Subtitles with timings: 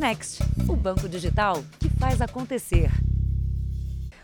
[0.00, 2.90] Next, o banco digital que faz acontecer.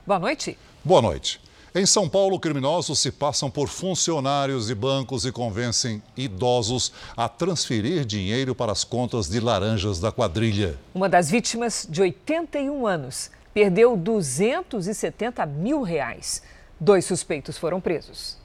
[0.06, 0.56] Boa noite.
[0.82, 1.38] Boa noite.
[1.74, 8.06] Em São Paulo, criminosos se passam por funcionários de bancos e convencem idosos a transferir
[8.06, 10.78] dinheiro para as contas de laranjas da quadrilha.
[10.94, 16.42] Uma das vítimas, de 81 anos, perdeu 270 mil reais.
[16.80, 18.38] Dois suspeitos foram presos.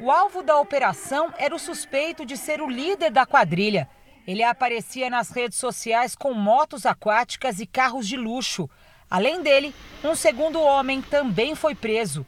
[0.00, 3.86] O alvo da operação era o suspeito de ser o líder da quadrilha.
[4.26, 8.68] Ele aparecia nas redes sociais com motos aquáticas e carros de luxo.
[9.08, 12.26] Além dele, um segundo homem também foi preso.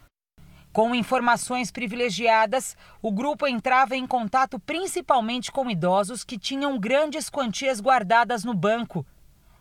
[0.72, 7.80] Com informações privilegiadas, o grupo entrava em contato principalmente com idosos que tinham grandes quantias
[7.80, 9.04] guardadas no banco.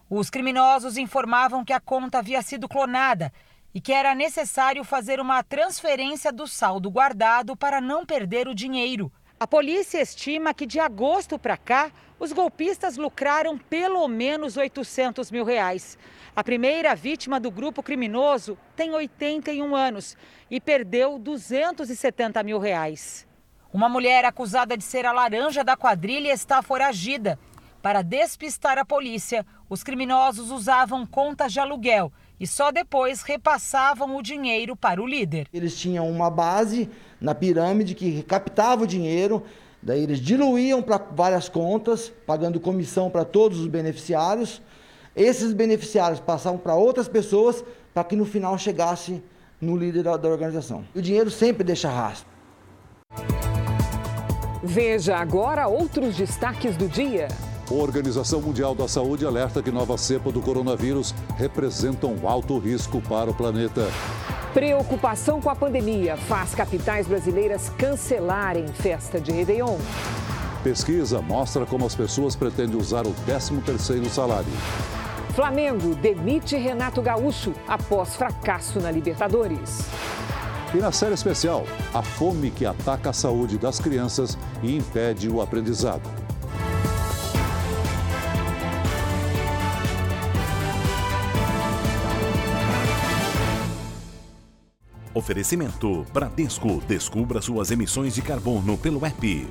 [0.08, 3.34] Os criminosos informavam que a conta havia sido clonada
[3.74, 9.12] e que era necessário fazer uma transferência do saldo guardado para não perder o dinheiro.
[9.40, 15.46] A polícia estima que de agosto para cá, os golpistas lucraram pelo menos 800 mil
[15.46, 15.96] reais.
[16.36, 20.18] A primeira vítima do grupo criminoso tem 81 anos
[20.50, 23.28] e perdeu 270 mil reais.
[23.72, 27.38] Uma mulher acusada de ser a laranja da quadrilha está foragida.
[27.80, 34.22] Para despistar a polícia, os criminosos usavam contas de aluguel e só depois repassavam o
[34.22, 35.48] dinheiro para o líder.
[35.54, 39.44] Eles tinham uma base na pirâmide que captava o dinheiro,
[39.82, 44.62] daí eles diluíam para várias contas, pagando comissão para todos os beneficiários
[45.18, 49.24] esses beneficiários passavam para outras pessoas para que no final chegasse
[49.60, 50.86] no líder da, da organização.
[50.94, 52.30] O dinheiro sempre deixa rastro.
[54.64, 57.30] Veja agora outros destaques do dia.
[57.70, 63.02] A Organização Mundial da Saúde alerta que nova cepa do coronavírus representa um alto risco
[63.02, 63.86] para o planeta.
[64.54, 69.78] Preocupação com a pandemia faz capitais brasileiras cancelarem festa de Réveillon.
[70.64, 74.52] Pesquisa mostra como as pessoas pretendem usar o 13º salário.
[75.36, 79.82] Flamengo demite Renato Gaúcho após fracasso na Libertadores.
[80.74, 85.42] E na série especial, a fome que ataca a saúde das crianças e impede o
[85.42, 86.27] aprendizado.
[95.18, 96.80] Oferecimento Bradesco.
[96.88, 99.48] Descubra suas emissões de carbono pelo app.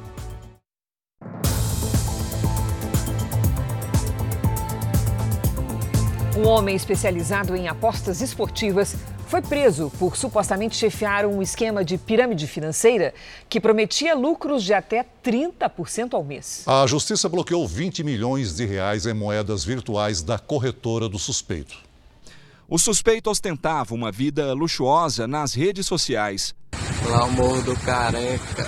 [6.36, 8.94] Um homem especializado em apostas esportivas
[9.26, 13.12] foi preso por supostamente chefiar um esquema de pirâmide financeira
[13.48, 16.62] que prometia lucros de até 30% ao mês.
[16.64, 21.85] A justiça bloqueou 20 milhões de reais em moedas virtuais da corretora do suspeito.
[22.68, 26.52] O suspeito ostentava uma vida luxuosa nas redes sociais.
[27.08, 28.66] Lá o Morro do Careca.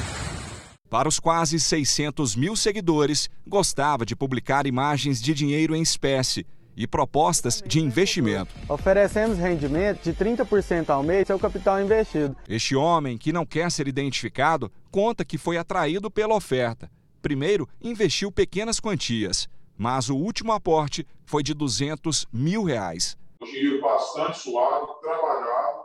[0.88, 6.86] Para os quase 600 mil seguidores, gostava de publicar imagens de dinheiro em espécie e
[6.86, 8.54] propostas de investimento.
[8.68, 12.36] Oferecemos rendimento de 30% ao mês seu capital investido.
[12.48, 16.88] Este homem, que não quer ser identificado, conta que foi atraído pela oferta.
[17.20, 23.18] Primeiro, investiu pequenas quantias, mas o último aporte foi de 200 mil reais.
[23.40, 25.84] Um dinheiro bastante suado, trabalhado,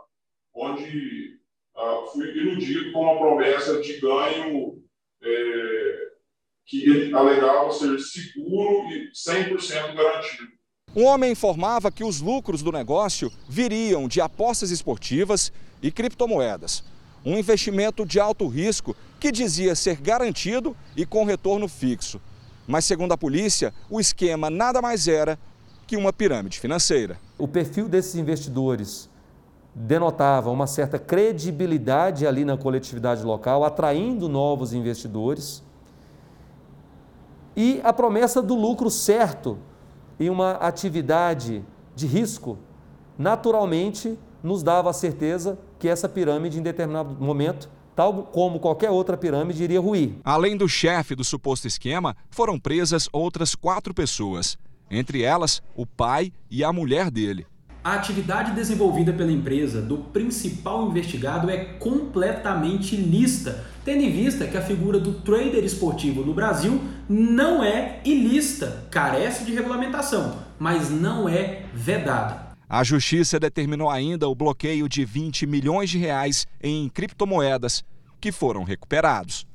[0.54, 1.38] onde
[1.76, 4.82] uh, fui iludido com uma promessa de ganho
[5.22, 6.04] é,
[6.66, 10.52] que ele alegava ser seguro e 100% garantido.
[10.96, 16.84] Um homem informava que os lucros do negócio viriam de apostas esportivas e criptomoedas.
[17.24, 22.20] Um investimento de alto risco que dizia ser garantido e com retorno fixo.
[22.66, 25.38] Mas, segundo a polícia, o esquema nada mais era
[25.86, 27.18] que uma pirâmide financeira.
[27.44, 29.06] O perfil desses investidores
[29.74, 35.62] denotava uma certa credibilidade ali na coletividade local, atraindo novos investidores
[37.54, 39.58] e a promessa do lucro certo
[40.18, 41.62] em uma atividade
[41.94, 42.56] de risco,
[43.18, 49.18] naturalmente nos dava a certeza que essa pirâmide, em determinado momento, tal como qualquer outra
[49.18, 50.14] pirâmide, iria ruir.
[50.24, 54.56] Além do chefe do suposto esquema, foram presas outras quatro pessoas,
[54.90, 57.46] entre elas o pai e a mulher dele.
[57.84, 64.56] A atividade desenvolvida pela empresa do principal investigado é completamente ilícita, tendo em vista que
[64.56, 71.28] a figura do trader esportivo no Brasil não é ilícita, carece de regulamentação, mas não
[71.28, 72.54] é vedada.
[72.66, 77.84] A justiça determinou ainda o bloqueio de 20 milhões de reais em criptomoedas
[78.18, 79.46] que foram recuperados.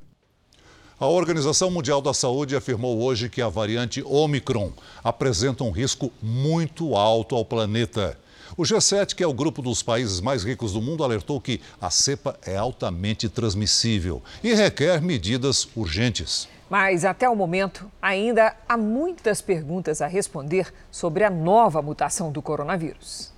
[1.00, 6.94] A Organização Mundial da Saúde afirmou hoje que a variante Omicron apresenta um risco muito
[6.94, 8.20] alto ao planeta.
[8.58, 11.90] O G7, que é o grupo dos países mais ricos do mundo, alertou que a
[11.90, 16.50] cepa é altamente transmissível e requer medidas urgentes.
[16.70, 22.42] Mas até o momento, ainda há muitas perguntas a responder sobre a nova mutação do
[22.42, 23.32] coronavírus.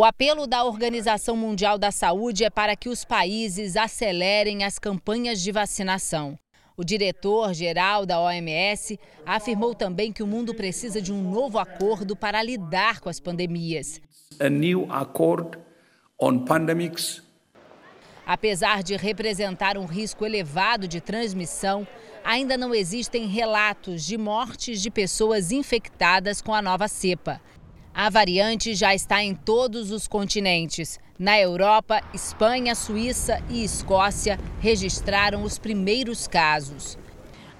[0.00, 5.42] O apelo da Organização Mundial da Saúde é para que os países acelerem as campanhas
[5.42, 6.38] de vacinação.
[6.80, 12.42] O diretor-geral da OMS afirmou também que o mundo precisa de um novo acordo para
[12.42, 14.00] lidar com as pandemias.
[14.40, 15.58] A new accord
[16.18, 17.22] on pandemics.
[18.24, 21.86] Apesar de representar um risco elevado de transmissão,
[22.24, 27.42] ainda não existem relatos de mortes de pessoas infectadas com a nova cepa.
[27.92, 30.98] A variante já está em todos os continentes.
[31.20, 36.96] Na Europa, Espanha, Suíça e Escócia registraram os primeiros casos.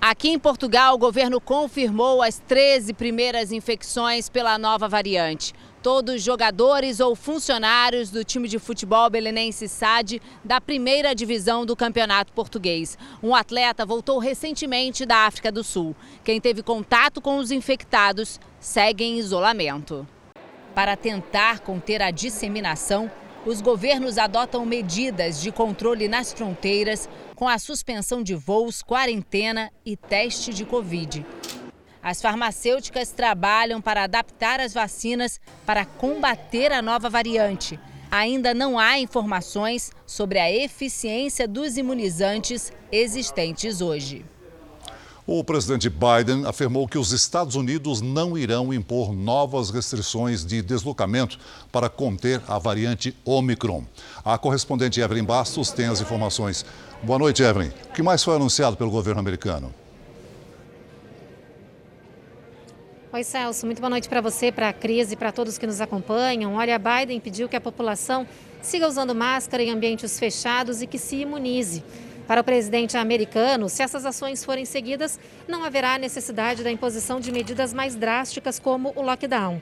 [0.00, 5.52] Aqui em Portugal, o governo confirmou as 13 primeiras infecções pela nova variante.
[5.82, 12.32] Todos jogadores ou funcionários do time de futebol belenense SAD da primeira divisão do campeonato
[12.32, 12.96] português.
[13.22, 15.94] Um atleta voltou recentemente da África do Sul.
[16.24, 20.08] Quem teve contato com os infectados segue em isolamento.
[20.74, 23.10] Para tentar conter a disseminação,
[23.44, 29.96] os governos adotam medidas de controle nas fronteiras, com a suspensão de voos, quarentena e
[29.96, 31.24] teste de Covid.
[32.02, 37.78] As farmacêuticas trabalham para adaptar as vacinas para combater a nova variante.
[38.10, 44.24] Ainda não há informações sobre a eficiência dos imunizantes existentes hoje.
[45.32, 51.38] O presidente Biden afirmou que os Estados Unidos não irão impor novas restrições de deslocamento
[51.70, 53.84] para conter a variante Omicron.
[54.24, 56.66] A correspondente Evelyn Bastos tem as informações.
[57.00, 57.68] Boa noite, Evelyn.
[57.68, 59.72] O que mais foi anunciado pelo governo americano?
[63.12, 63.66] Oi, Celso.
[63.66, 66.54] Muito boa noite para você, para a Cris e para todos que nos acompanham.
[66.54, 68.26] Olha, Biden pediu que a população
[68.60, 71.84] siga usando máscara em ambientes fechados e que se imunize.
[72.30, 75.18] Para o presidente americano, se essas ações forem seguidas,
[75.48, 79.60] não haverá necessidade da imposição de medidas mais drásticas como o lockdown.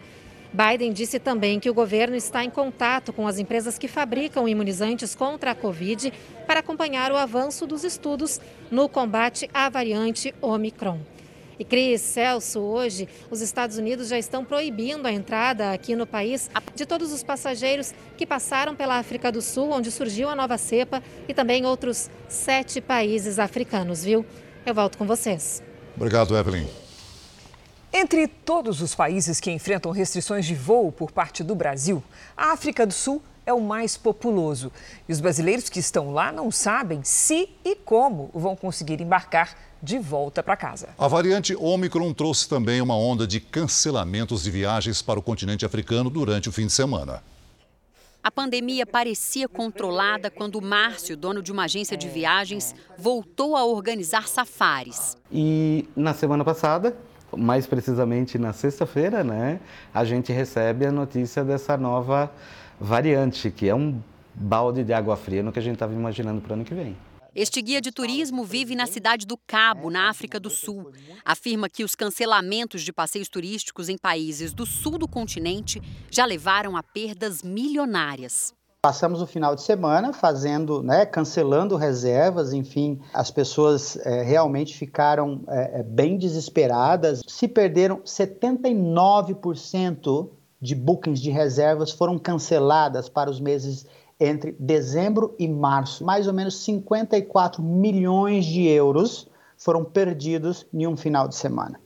[0.52, 5.14] Biden disse também que o governo está em contato com as empresas que fabricam imunizantes
[5.14, 6.12] contra a Covid
[6.46, 8.38] para acompanhar o avanço dos estudos
[8.70, 10.98] no combate à variante Omicron.
[11.58, 16.48] E Cris, Celso, hoje os Estados Unidos já estão proibindo a entrada aqui no país
[16.76, 21.02] de todos os passageiros que passaram pela África do Sul, onde surgiu a nova cepa,
[21.26, 24.24] e também outros sete países africanos, viu?
[24.64, 25.60] Eu volto com vocês.
[25.96, 26.68] Obrigado, Evelyn.
[27.92, 32.04] Entre todos os países que enfrentam restrições de voo por parte do Brasil,
[32.36, 34.70] a África do Sul é o mais populoso.
[35.08, 39.98] E os brasileiros que estão lá não sabem se e como vão conseguir embarcar de
[39.98, 40.88] volta para casa.
[40.98, 46.10] A variante Omicron trouxe também uma onda de cancelamentos de viagens para o continente africano
[46.10, 47.22] durante o fim de semana.
[48.22, 54.28] A pandemia parecia controlada quando Márcio, dono de uma agência de viagens, voltou a organizar
[54.28, 55.16] safaris.
[55.32, 56.96] E na semana passada,
[57.34, 59.60] mais precisamente na sexta-feira, né,
[59.94, 62.30] a gente recebe a notícia dessa nova
[62.80, 64.00] variante, que é um
[64.34, 66.96] balde de água fria no que a gente estava imaginando para o ano que vem.
[67.40, 70.90] Este guia de turismo vive na cidade do Cabo, na África do Sul.
[71.24, 75.80] Afirma que os cancelamentos de passeios turísticos em países do sul do continente
[76.10, 78.52] já levaram a perdas milionárias.
[78.82, 85.44] Passamos o final de semana fazendo, né, cancelando reservas, enfim, as pessoas é, realmente ficaram
[85.46, 87.22] é, bem desesperadas.
[87.28, 90.28] Se perderam 79%
[90.60, 93.86] de bookings de reservas foram canceladas para os meses
[94.20, 96.04] entre dezembro e março.
[96.04, 101.80] Mais ou menos 54 milhões de euros foram perdidos em um final de semana.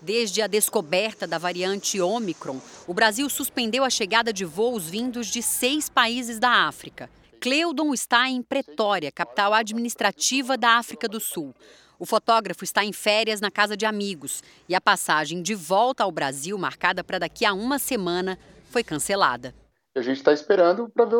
[0.00, 5.42] Desde a descoberta da variante Omicron, o Brasil suspendeu a chegada de voos vindos de
[5.42, 7.10] seis países da África.
[7.40, 11.54] Cleudon está em Pretória, capital administrativa da África do Sul.
[11.98, 16.12] O fotógrafo está em férias na casa de amigos e a passagem de volta ao
[16.12, 18.38] Brasil, marcada para daqui a uma semana,
[18.70, 19.52] foi cancelada.
[19.96, 21.16] A gente está esperando para ver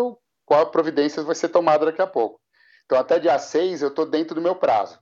[0.49, 2.41] qual providência vai ser tomada daqui a pouco.
[2.87, 4.99] Então, até dia 6 eu estou dentro do meu prazo.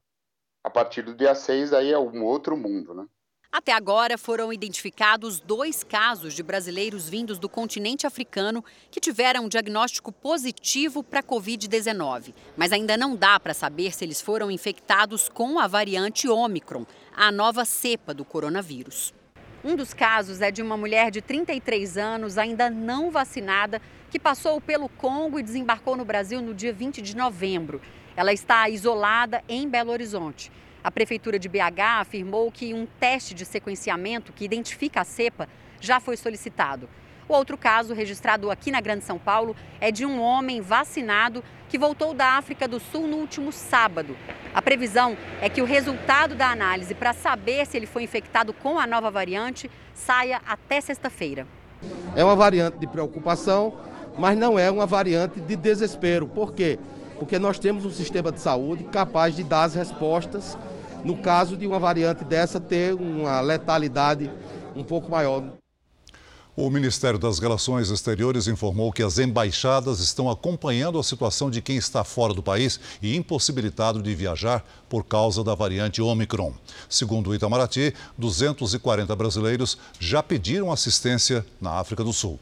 [0.65, 3.07] A partir do dia 6 aí é um outro mundo, né?
[3.53, 9.49] Até agora foram identificados dois casos de brasileiros vindos do continente africano que tiveram um
[9.49, 12.35] diagnóstico positivo para a Covid-19.
[12.57, 16.85] Mas ainda não dá para saber se eles foram infectados com a variante Omicron,
[17.17, 19.15] a nova cepa do coronavírus.
[19.67, 24.61] Um dos casos é de uma mulher de 33 anos, ainda não vacinada, que passou
[24.61, 27.83] pelo Congo e desembarcou no Brasil no dia 20 de novembro.
[28.17, 30.53] Ela está isolada em Belo Horizonte.
[30.85, 35.49] A Prefeitura de BH afirmou que um teste de sequenciamento que identifica a cepa
[35.81, 36.89] já foi solicitado.
[37.29, 41.77] O outro caso, registrado aqui na Grande São Paulo, é de um homem vacinado que
[41.77, 44.17] voltou da África do Sul no último sábado.
[44.55, 48.79] A previsão é que o resultado da análise para saber se ele foi infectado com
[48.79, 51.49] a nova variante saia até sexta-feira.
[52.15, 53.75] É uma variante de preocupação,
[54.17, 56.29] mas não é uma variante de desespero.
[56.29, 56.79] Por quê?
[57.19, 60.57] Porque nós temos um sistema de saúde capaz de dar as respostas
[61.05, 64.31] no caso de uma variante dessa ter uma letalidade
[64.77, 65.43] um pouco maior.
[66.59, 71.77] O Ministério das Relações Exteriores informou que as embaixadas estão acompanhando a situação de quem
[71.77, 76.55] está fora do país e impossibilitado de viajar por causa da variante Omicron.
[76.89, 82.41] Segundo o Itamaraty, 240 brasileiros já pediram assistência na África do Sul.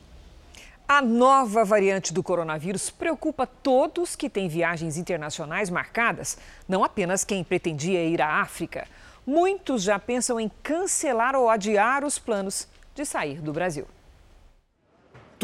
[0.86, 7.42] A nova variante do coronavírus preocupa todos que têm viagens internacionais marcadas, não apenas quem
[7.42, 8.86] pretendia ir à África.
[9.26, 13.88] Muitos já pensam em cancelar ou adiar os planos de sair do Brasil.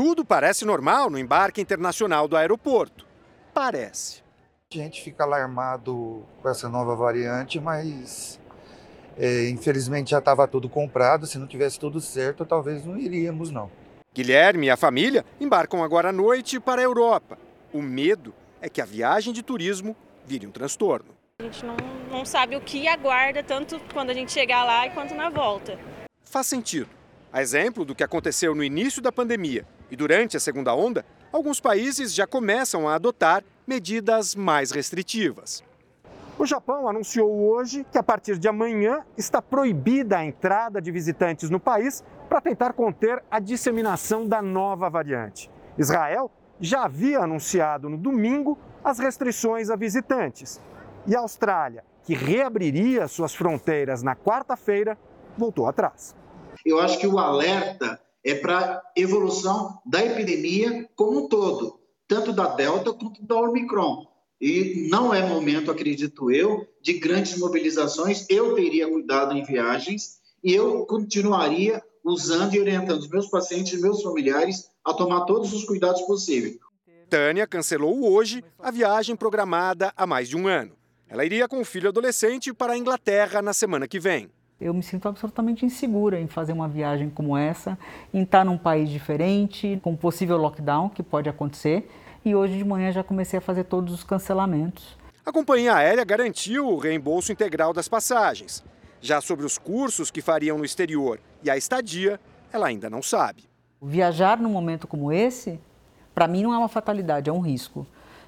[0.02, 3.06] Tudo parece normal no embarque internacional do aeroporto.
[3.52, 4.22] Parece.
[4.72, 8.40] A gente fica alarmado com essa nova variante, mas
[9.18, 11.26] é, infelizmente já estava tudo comprado.
[11.26, 13.70] Se não tivesse tudo certo, talvez não iríamos, não.
[14.14, 17.36] Guilherme e a família embarcam agora à noite para a Europa.
[17.70, 21.10] O medo é que a viagem de turismo vire um transtorno.
[21.40, 21.76] A gente não,
[22.10, 25.78] não sabe o que aguarda, tanto quando a gente chegar lá quanto na volta.
[26.22, 26.88] Faz sentido.
[27.30, 31.60] A exemplo do que aconteceu no início da pandemia e durante a segunda onda, alguns
[31.60, 35.64] países já começam a adotar medidas mais restritivas.
[36.38, 41.50] O Japão anunciou hoje que a partir de amanhã está proibida a entrada de visitantes
[41.50, 45.50] no país para tentar conter a disseminação da nova variante.
[45.76, 50.60] Israel já havia anunciado no domingo as restrições a visitantes.
[51.06, 54.96] E a Austrália, que reabriria suas fronteiras na quarta-feira,
[55.36, 56.14] voltou atrás.
[56.64, 62.54] Eu acho que o alerta é para evolução da epidemia como um todo, tanto da
[62.54, 64.06] Delta quanto da Omicron.
[64.40, 68.24] E não é momento, acredito eu, de grandes mobilizações.
[68.28, 73.82] Eu teria cuidado em viagens e eu continuaria usando e orientando os meus pacientes e
[73.82, 76.58] meus familiares a tomar todos os cuidados possíveis.
[77.10, 80.72] Tânia cancelou hoje a viagem programada há mais de um ano.
[81.08, 84.30] Ela iria com o filho adolescente para a Inglaterra na semana que vem.
[84.60, 87.78] Eu me sinto absolutamente insegura em fazer uma viagem como essa,
[88.12, 91.90] em estar num país diferente, com possível lockdown que pode acontecer.
[92.22, 94.98] E hoje de manhã já comecei a fazer todos os cancelamentos.
[95.24, 98.62] A companhia aérea garantiu o reembolso integral das passagens.
[99.00, 102.20] Já sobre os cursos que fariam no exterior e a estadia,
[102.52, 103.44] ela ainda não sabe.
[103.80, 105.58] Viajar num momento como esse,
[106.14, 107.86] para mim não é uma fatalidade, é um risco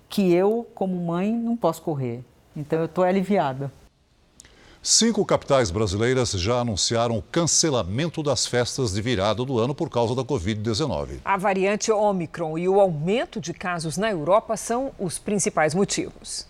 [0.09, 2.25] que eu, como mãe, não posso correr.
[2.57, 3.71] Então eu estou aliviada.
[4.85, 10.13] Cinco capitais brasileiras já anunciaram o cancelamento das festas de virada do ano por causa
[10.13, 11.21] da Covid-19.
[11.25, 16.49] A variante Omicron e o aumento de casos na Europa são os principais motivos.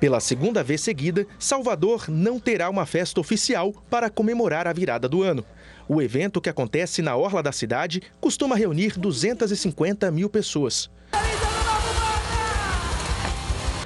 [0.00, 5.22] Pela segunda vez seguida, Salvador não terá uma festa oficial para comemorar a virada do
[5.22, 5.44] ano.
[5.86, 10.90] O evento, que acontece na orla da cidade, costuma reunir 250 mil pessoas.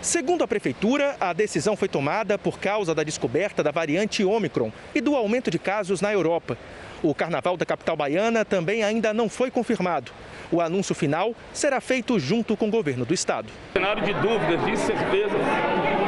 [0.07, 5.01] Segundo a Prefeitura, a decisão foi tomada por causa da descoberta da variante Omicron e
[5.01, 6.57] do aumento de casos na Europa.
[7.03, 10.13] O carnaval da capital baiana também ainda não foi confirmado.
[10.53, 13.49] O anúncio final será feito junto com o governo do estado.
[13.73, 15.35] Cenário de dúvidas, de incerteza,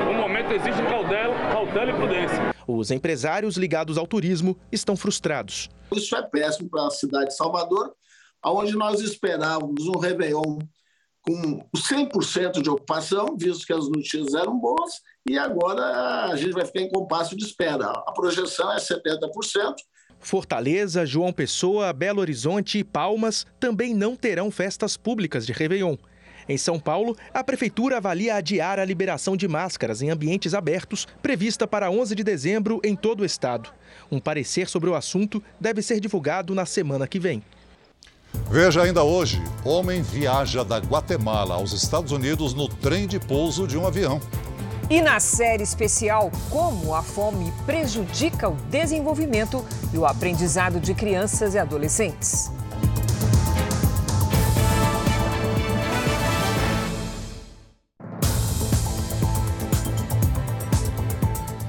[0.06, 2.54] no momento existe cautela, cautela e prudência.
[2.68, 5.68] Os empresários ligados ao turismo estão frustrados.
[5.92, 7.92] Isso é péssimo para a cidade de Salvador,
[8.46, 10.60] onde nós esperávamos um Réveillon
[11.28, 14.92] com 100% de ocupação, visto que as notícias eram boas,
[15.28, 17.86] e agora a gente vai ficar em compasso de espera.
[17.86, 19.74] A projeção é 70%.
[20.18, 25.96] Fortaleza, João Pessoa, Belo Horizonte e Palmas também não terão festas públicas de Réveillon.
[26.48, 31.68] Em São Paulo, a Prefeitura avalia adiar a liberação de máscaras em ambientes abertos, prevista
[31.68, 33.70] para 11 de dezembro em todo o estado.
[34.10, 37.42] Um parecer sobre o assunto deve ser divulgado na semana que vem.
[38.50, 43.76] Veja ainda hoje: homem viaja da Guatemala aos Estados Unidos no trem de pouso de
[43.76, 44.20] um avião.
[44.90, 51.54] E na série especial, como a fome prejudica o desenvolvimento e o aprendizado de crianças
[51.54, 52.50] e adolescentes.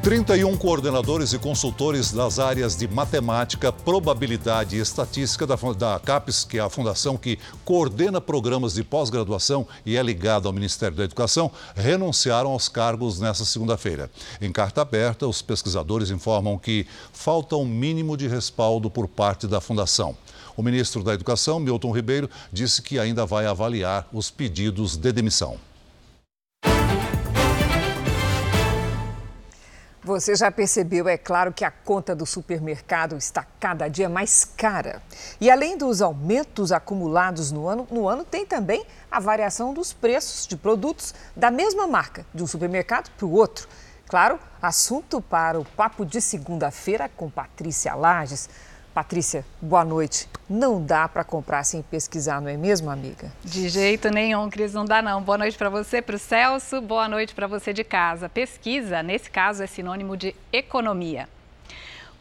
[0.02, 6.58] 31 coordenadores e consultores das áreas de matemática, probabilidade e estatística da, da CAPES, que
[6.58, 11.52] é a fundação que coordena programas de pós-graduação e é ligada ao Ministério da Educação,
[11.76, 14.10] renunciaram aos cargos nesta segunda-feira.
[14.40, 19.60] Em carta aberta, os pesquisadores informam que falta um mínimo de respaldo por parte da
[19.60, 20.16] fundação.
[20.56, 25.58] O ministro da Educação, Milton Ribeiro, disse que ainda vai avaliar os pedidos de demissão.
[30.10, 35.04] Você já percebeu, é claro, que a conta do supermercado está cada dia mais cara.
[35.40, 40.48] E além dos aumentos acumulados no ano, no ano tem também a variação dos preços
[40.48, 43.68] de produtos da mesma marca, de um supermercado para o outro.
[44.08, 48.50] Claro, assunto para o papo de segunda-feira com Patrícia Lages.
[48.94, 50.28] Patrícia, boa noite.
[50.50, 53.32] Não dá para comprar sem pesquisar, não é mesmo, amiga?
[53.44, 55.22] De jeito nenhum, Cris, não dá não.
[55.22, 58.28] Boa noite para você, para o Celso, boa noite para você de casa.
[58.28, 61.30] Pesquisa, nesse caso, é sinônimo de economia.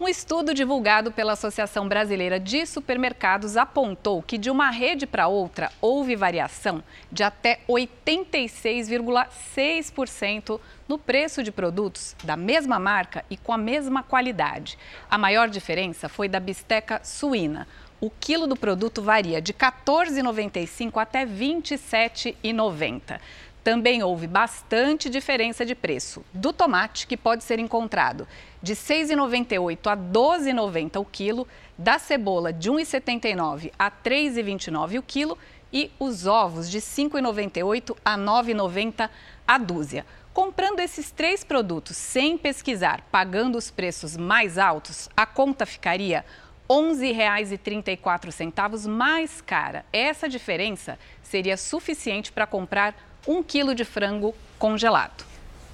[0.00, 5.72] Um estudo divulgado pela Associação Brasileira de Supermercados apontou que de uma rede para outra
[5.80, 13.58] houve variação de até 86,6% no preço de produtos da mesma marca e com a
[13.58, 14.78] mesma qualidade.
[15.10, 17.66] A maior diferença foi da bisteca suína.
[18.00, 23.18] O quilo do produto varia de R$ 14,95 até R$ 27,90
[23.68, 28.26] também houve bastante diferença de preço do tomate, que pode ser encontrado
[28.62, 31.46] de R$ 6,98 a R$ 12,90 o quilo,
[31.76, 35.36] da cebola de R$ 1,79 a R$ 3,29 o quilo
[35.70, 39.10] e os ovos de R$ 5,98 a R$ 9,90
[39.46, 40.06] a dúzia.
[40.32, 46.47] Comprando esses três produtos sem pesquisar, pagando os preços mais altos, a conta ficaria R$
[46.68, 49.84] 11,34 mais cara.
[49.92, 52.94] Essa diferença seria suficiente para comprar
[53.26, 55.26] um quilo de frango congelado.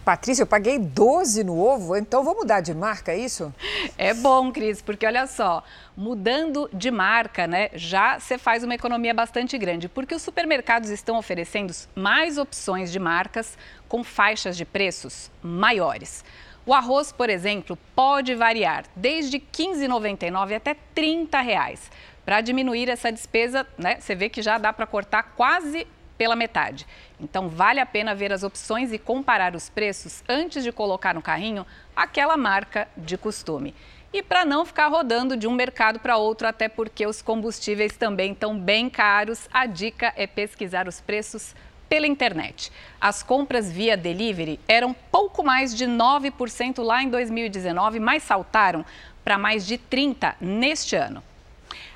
[0.05, 3.53] Patrícia, eu paguei 12 no ovo, então vou mudar de marca, é isso?
[3.97, 5.65] É bom, Cris, porque olha só,
[5.97, 11.17] mudando de marca, né, já você faz uma economia bastante grande, porque os supermercados estão
[11.17, 13.57] oferecendo mais opções de marcas
[13.89, 16.23] com faixas de preços maiores.
[16.67, 21.91] O arroz, por exemplo, pode variar desde R$ 15,99 até 30 reais.
[22.25, 26.87] Para diminuir essa despesa, né, você vê que já dá para cortar quase pela metade.
[27.21, 31.21] Então, vale a pena ver as opções e comparar os preços antes de colocar no
[31.21, 33.75] carrinho aquela marca de costume.
[34.11, 38.33] E para não ficar rodando de um mercado para outro, até porque os combustíveis também
[38.33, 41.55] estão bem caros, a dica é pesquisar os preços
[41.95, 42.73] pela internet.
[43.01, 48.85] As compras via delivery eram pouco mais de 9% lá em 2019, mas saltaram
[49.25, 51.23] para mais de 30% neste ano.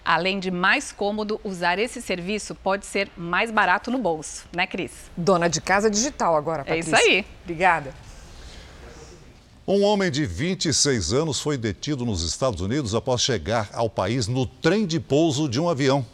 [0.04, 4.92] Além de mais cômodo, usar esse serviço pode ser mais barato no bolso, né, Cris?
[5.16, 6.94] Dona de casa digital agora, Patrícia.
[6.94, 7.26] É isso aí.
[7.42, 7.92] Obrigada.
[9.66, 14.46] Um homem de 26 anos foi detido nos Estados Unidos após chegar ao país no
[14.46, 16.06] trem de pouso de um avião.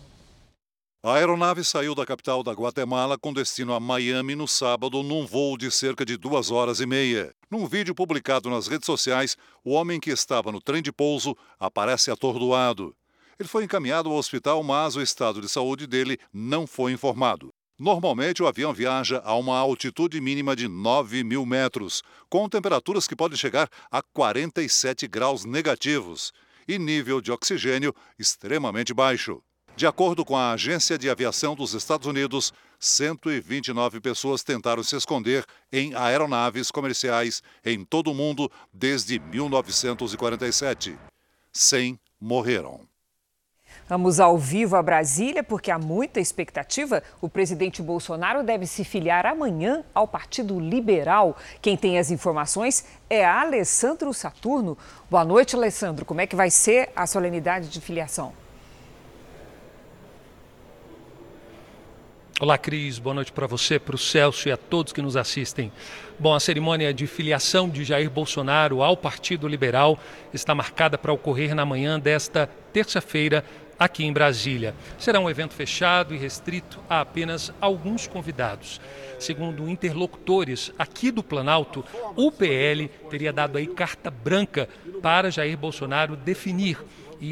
[1.07, 5.55] A aeronave saiu da capital da Guatemala com destino a Miami no sábado, num voo
[5.59, 7.35] de cerca de duas horas e meia.
[7.51, 12.11] Num vídeo publicado nas redes sociais, o homem que estava no trem de pouso aparece
[12.11, 12.97] atordoado.
[13.38, 17.53] Ele foi encaminhado ao hospital, mas o estado de saúde dele não foi informado.
[17.79, 23.14] Normalmente, o avião viaja a uma altitude mínima de 9 mil metros, com temperaturas que
[23.14, 26.33] podem chegar a 47 graus negativos
[26.67, 29.43] e nível de oxigênio extremamente baixo.
[29.77, 35.45] De acordo com a Agência de Aviação dos Estados Unidos, 129 pessoas tentaram se esconder
[35.73, 40.97] em aeronaves comerciais em todo o mundo desde 1947.
[41.53, 42.83] 100 morreram.
[43.89, 47.03] Vamos ao vivo a Brasília, porque há muita expectativa.
[47.21, 51.37] O presidente Bolsonaro deve se filiar amanhã ao Partido Liberal.
[51.61, 54.79] Quem tem as informações é Alessandro Saturno.
[55.11, 56.05] Boa noite, Alessandro.
[56.05, 58.44] Como é que vai ser a solenidade de filiação?
[62.40, 62.99] Olá, Cris.
[62.99, 65.70] Boa noite para você, para o Celso e a todos que nos assistem.
[66.18, 69.97] Bom, a cerimônia de filiação de Jair Bolsonaro ao Partido Liberal
[70.33, 73.44] está marcada para ocorrer na manhã desta terça-feira,
[73.79, 74.75] aqui em Brasília.
[74.99, 78.81] Será um evento fechado e restrito a apenas alguns convidados.
[79.18, 81.85] Segundo interlocutores aqui do Planalto,
[82.16, 84.68] o PL teria dado aí carta branca
[85.01, 86.79] para Jair Bolsonaro definir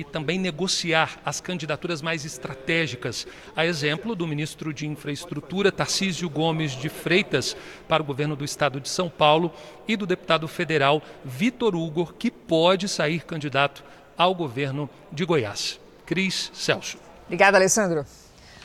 [0.00, 6.72] e também negociar as candidaturas mais estratégicas, a exemplo do ministro de Infraestrutura Tarcísio Gomes
[6.72, 7.55] de Freitas
[7.87, 9.52] para o governo do estado de São Paulo
[9.87, 13.85] e do deputado federal Vitor Hugo, que pode sair candidato
[14.16, 15.78] ao governo de Goiás.
[16.07, 16.96] Cris Celso.
[17.26, 18.07] Obrigada, Alessandro.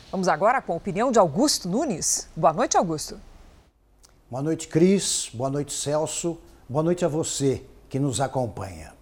[0.10, 2.30] Vamos agora com a opinião de Augusto Nunes.
[2.36, 3.20] Boa noite, Augusto.
[4.32, 5.30] Boa noite, Cris.
[5.34, 6.40] Boa noite, Celso.
[6.70, 8.97] Boa noite a você que nos acompanha.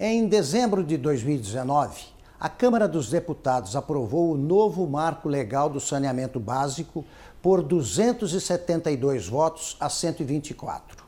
[0.00, 2.04] Em dezembro de 2019,
[2.38, 7.04] a Câmara dos Deputados aprovou o novo marco legal do saneamento básico
[7.42, 11.04] por 272 votos a 124.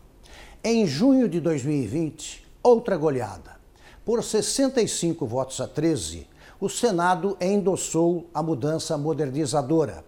[0.64, 3.60] Em junho de 2020, outra goleada.
[4.04, 6.26] Por 65 votos a 13,
[6.58, 10.04] o Senado endossou a mudança modernizadora.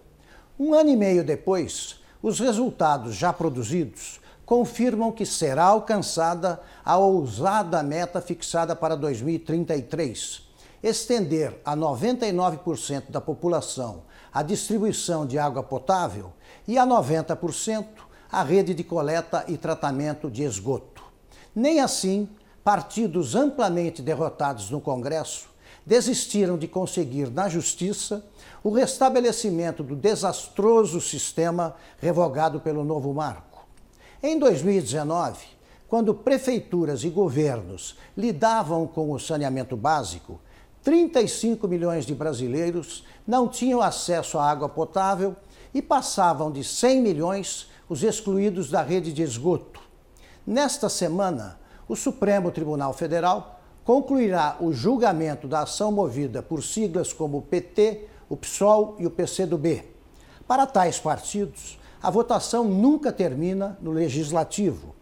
[0.59, 7.81] Um ano e meio depois, os resultados já produzidos confirmam que será alcançada a ousada
[7.81, 10.41] meta fixada para 2033:
[10.81, 14.03] estender a 99% da população
[14.33, 16.33] a distribuição de água potável
[16.67, 17.85] e a 90%
[18.31, 21.03] a rede de coleta e tratamento de esgoto.
[21.55, 22.27] Nem assim,
[22.63, 25.53] partidos amplamente derrotados no Congresso
[25.85, 28.25] desistiram de conseguir na Justiça
[28.63, 33.52] o restabelecimento do desastroso sistema revogado pelo novo marco.
[34.25, 35.37] Em 2019,
[35.85, 40.39] quando prefeituras e governos lidavam com o saneamento básico,
[40.81, 45.35] 35 milhões de brasileiros não tinham acesso à água potável
[45.73, 49.81] e passavam de 100 milhões os excluídos da rede de esgoto.
[50.47, 57.41] Nesta semana, o Supremo Tribunal Federal concluirá o julgamento da ação movida por siglas como
[57.41, 59.83] PT, o PSOL e o PCdoB.
[60.47, 64.93] Para tais partidos, a votação nunca termina no legislativo.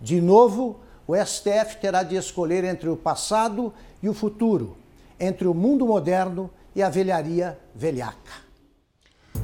[0.00, 4.74] De novo, o STF terá de escolher entre o passado e o futuro,
[5.20, 8.46] entre o mundo moderno e a velharia velhaca.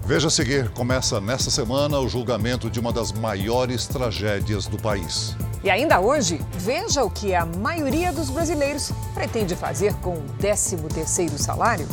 [0.04, 5.36] Veja a seguir, começa nesta semana o julgamento de uma das maiores tragédias do país.
[5.62, 11.38] E ainda hoje, veja o que a maioria dos brasileiros pretende fazer com o 13º
[11.38, 11.86] salário.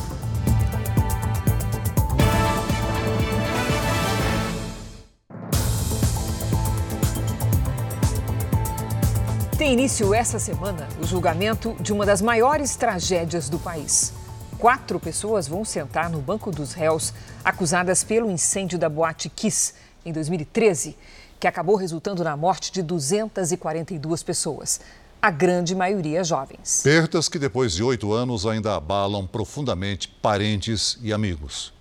[9.59, 14.13] Tem início essa semana o julgamento de uma das maiores tragédias do país.
[14.57, 19.73] Quatro pessoas vão sentar no banco dos réus acusadas pelo incêndio da boate Kiss
[20.05, 20.95] em 2013
[21.37, 24.79] que acabou resultando na morte de 242 pessoas,
[25.21, 26.79] a grande maioria jovens.
[26.81, 31.73] Perdas que depois de oito anos ainda abalam profundamente parentes e amigos.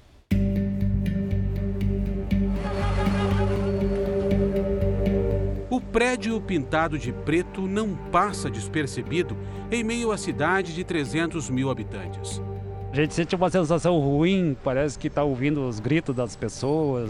[5.78, 9.36] O prédio pintado de preto não passa despercebido
[9.70, 12.42] em meio à cidade de 300 mil habitantes.
[12.90, 17.08] A gente sente uma sensação ruim, parece que está ouvindo os gritos das pessoas,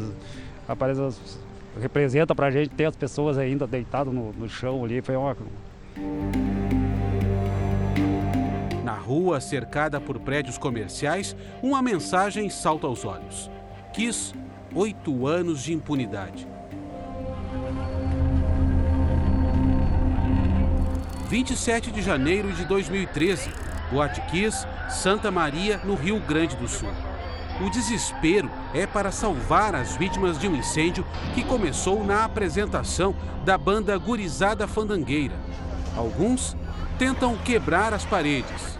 [0.68, 1.00] aparece
[1.80, 5.00] representa para a gente ter as pessoas ainda deitadas no, no chão ali.
[5.00, 5.34] Foi uma.
[8.84, 13.50] Na rua, cercada por prédios comerciais, uma mensagem salta aos olhos.
[13.94, 14.34] Quis
[14.74, 16.57] oito anos de impunidade.
[21.28, 23.50] 27 de janeiro de 2013,
[23.92, 24.22] Boate
[24.88, 26.88] Santa Maria, no Rio Grande do Sul.
[27.60, 33.14] O desespero é para salvar as vítimas de um incêndio que começou na apresentação
[33.44, 35.34] da banda Gurizada Fandangueira.
[35.94, 36.56] Alguns
[36.98, 38.78] tentam quebrar as paredes.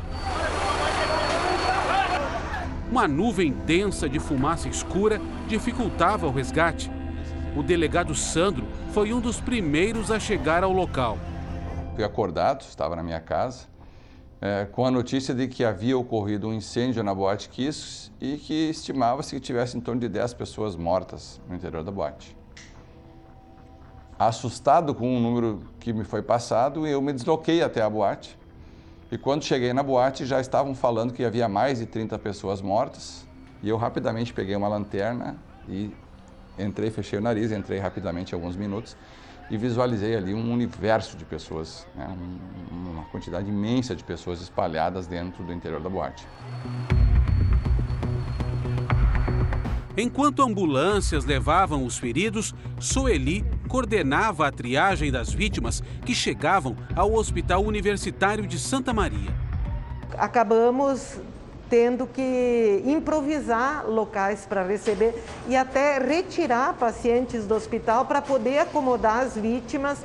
[2.90, 6.90] Uma nuvem densa de fumaça escura dificultava o resgate.
[7.54, 11.18] O delegado Sandro foi um dos primeiros a chegar ao local.
[11.98, 13.64] Fui acordado, estava na minha casa
[14.40, 18.70] é, com a notícia de que havia ocorrido um incêndio na Boate Kiss e que
[18.70, 22.37] estimava-se que tivesse em torno de 10 pessoas mortas no interior da boate.
[24.16, 28.38] Assustado com o número que me foi passado, eu me desloquei até a boate.
[29.11, 33.26] E quando cheguei na boate, já estavam falando que havia mais de 30 pessoas mortas.
[33.61, 35.37] E eu rapidamente peguei uma lanterna
[35.68, 35.92] e
[36.56, 38.96] entrei, fechei o nariz, entrei rapidamente alguns minutos
[39.50, 42.06] e visualizei ali um universo de pessoas, né?
[42.08, 46.26] um, uma quantidade imensa de pessoas espalhadas dentro do interior da boate.
[49.96, 57.64] Enquanto ambulâncias levavam os feridos, Soeli coordenava a triagem das vítimas que chegavam ao Hospital
[57.64, 59.34] Universitário de Santa Maria.
[60.16, 61.20] Acabamos
[61.68, 65.14] tendo que improvisar locais para receber
[65.48, 69.98] e até retirar pacientes do hospital para poder acomodar as vítimas.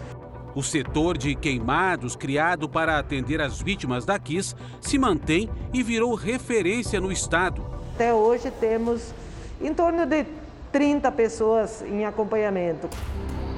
[0.56, 6.14] O setor de queimados, criado para atender as vítimas da KISS, se mantém e virou
[6.14, 7.66] referência no estado.
[7.96, 9.14] Até hoje temos
[9.60, 10.26] em torno de
[10.72, 12.90] 30 pessoas em acompanhamento.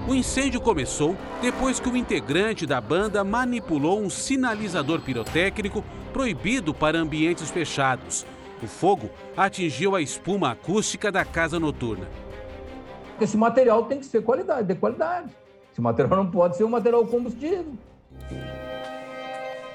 [0.07, 5.83] O incêndio começou depois que o integrante da banda manipulou um sinalizador pirotécnico
[6.15, 8.25] proibido para ambientes fechados.
[8.63, 12.07] O fogo atingiu a espuma acústica da casa noturna.
[13.19, 15.27] Esse material tem que ser qualidade, de qualidade.
[15.73, 17.73] Esse material não pode ser um material combustível.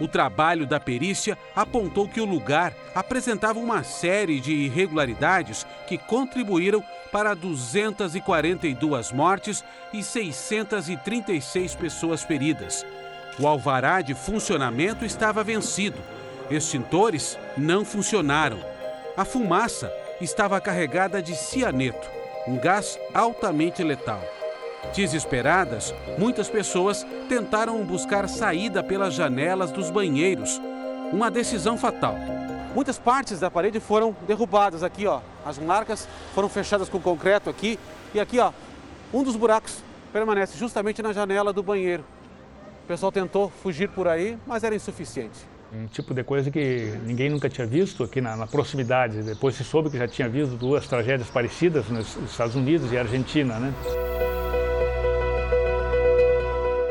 [0.00, 6.82] O trabalho da perícia apontou que o lugar apresentava uma série de irregularidades que contribuíram
[7.12, 12.86] para 242 mortes e 636 pessoas feridas.
[13.38, 15.98] O alvará de funcionamento estava vencido
[16.50, 18.58] Extintores não funcionaram.
[19.16, 22.08] A fumaça estava carregada de cianeto,
[22.44, 24.20] um gás altamente letal.
[24.92, 30.60] Desesperadas, muitas pessoas tentaram buscar saída pelas janelas dos banheiros.
[31.12, 32.16] Uma decisão fatal.
[32.74, 35.20] Muitas partes da parede foram derrubadas aqui, ó.
[35.46, 37.78] As marcas foram fechadas com concreto aqui
[38.12, 38.52] e aqui, ó,
[39.14, 42.04] um dos buracos permanece justamente na janela do banheiro.
[42.82, 45.38] O pessoal tentou fugir por aí, mas era insuficiente.
[45.72, 49.22] Um tipo de coisa que ninguém nunca tinha visto aqui na, na proximidade.
[49.22, 53.58] Depois se soube que já tinha visto duas tragédias parecidas nos Estados Unidos e Argentina,
[53.58, 53.72] né?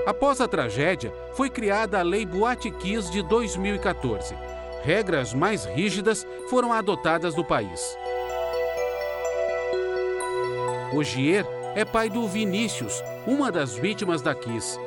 [0.05, 2.71] Após a tragédia, foi criada a Lei Boate
[3.11, 4.33] de 2014.
[4.81, 7.97] Regras mais rígidas foram adotadas no país.
[10.93, 14.79] Ogier é pai do Vinícius, uma das vítimas da Kiss.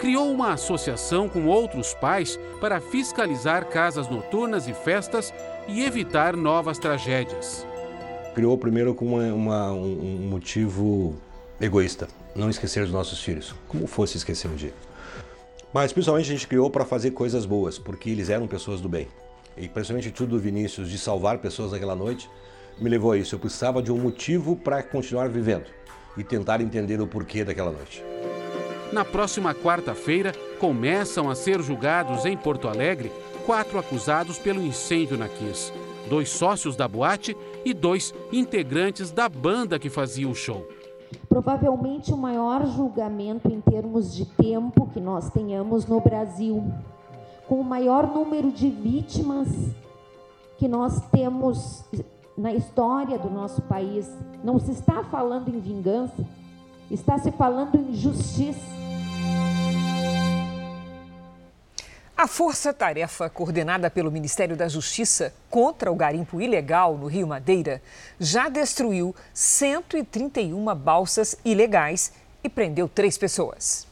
[0.00, 5.30] Criou uma associação com outros pais para fiscalizar casas noturnas e festas
[5.68, 7.66] e evitar novas tragédias.
[8.34, 11.14] Criou primeiro com uma, uma, um motivo
[11.60, 14.72] egoísta, não esquecer os nossos filhos, como fosse esquecer um dia.
[15.70, 19.06] Mas principalmente a gente criou para fazer coisas boas, porque eles eram pessoas do bem.
[19.54, 22.26] E principalmente tudo do Vinícius de salvar pessoas naquela noite
[22.80, 23.34] me levou a isso.
[23.34, 25.66] Eu precisava de um motivo para continuar vivendo
[26.16, 28.02] e tentar entender o porquê daquela noite.
[28.92, 33.12] Na próxima quarta-feira, começam a ser julgados em Porto Alegre
[33.46, 35.72] quatro acusados pelo incêndio na Kiss:
[36.08, 40.66] dois sócios da boate e dois integrantes da banda que fazia o show.
[41.28, 46.64] Provavelmente o maior julgamento em termos de tempo que nós tenhamos no Brasil,
[47.46, 49.48] com o maior número de vítimas
[50.58, 51.84] que nós temos
[52.36, 54.10] na história do nosso país.
[54.42, 56.26] Não se está falando em vingança,
[56.90, 58.79] está se falando em justiça.
[62.20, 67.80] A força-tarefa coordenada pelo Ministério da Justiça contra o garimpo ilegal no Rio Madeira
[68.18, 72.12] já destruiu 131 balsas ilegais
[72.44, 73.89] e prendeu três pessoas.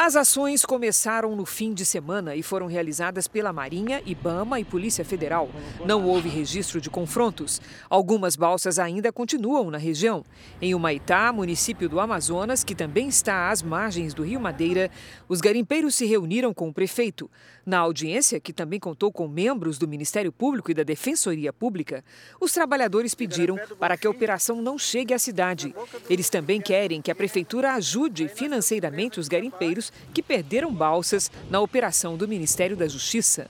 [0.00, 5.04] As ações começaram no fim de semana e foram realizadas pela Marinha, Ibama e Polícia
[5.04, 5.50] Federal.
[5.84, 7.60] Não houve registro de confrontos.
[7.90, 10.24] Algumas balsas ainda continuam na região.
[10.62, 14.88] Em Humaitá, município do Amazonas, que também está às margens do Rio Madeira,
[15.28, 17.28] os garimpeiros se reuniram com o prefeito.
[17.66, 22.04] Na audiência, que também contou com membros do Ministério Público e da Defensoria Pública,
[22.40, 25.74] os trabalhadores pediram para que a operação não chegue à cidade.
[26.08, 32.16] Eles também querem que a prefeitura ajude financeiramente os garimpeiros que perderam balsas na operação
[32.16, 33.48] do Ministério da Justiça.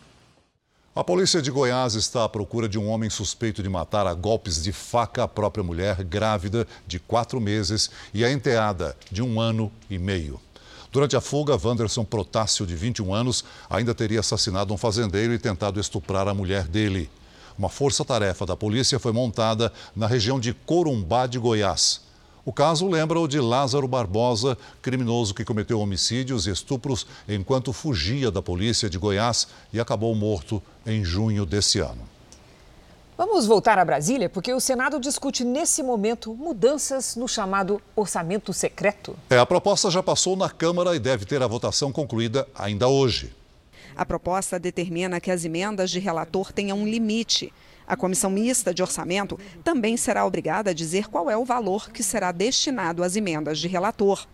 [0.94, 4.60] A polícia de Goiás está à procura de um homem suspeito de matar a golpes
[4.60, 9.70] de faca a própria mulher grávida de quatro meses e a enteada de um ano
[9.88, 10.40] e meio.
[10.90, 15.78] Durante a fuga, Wanderson Protássio, de 21 anos, ainda teria assassinado um fazendeiro e tentado
[15.78, 17.08] estuprar a mulher dele.
[17.56, 22.07] Uma força-tarefa da polícia foi montada na região de Corumbá de Goiás.
[22.48, 28.30] O caso lembra o de Lázaro Barbosa, criminoso que cometeu homicídios e estupros enquanto fugia
[28.30, 32.00] da polícia de Goiás e acabou morto em junho desse ano.
[33.18, 39.14] Vamos voltar a Brasília porque o Senado discute nesse momento mudanças no chamado orçamento secreto.
[39.28, 43.30] É, a proposta já passou na Câmara e deve ter a votação concluída ainda hoje.
[43.98, 47.52] A proposta determina que as emendas de relator tenham um limite.
[47.84, 52.00] A comissão mista de orçamento também será obrigada a dizer qual é o valor que
[52.00, 54.24] será destinado às emendas de relator.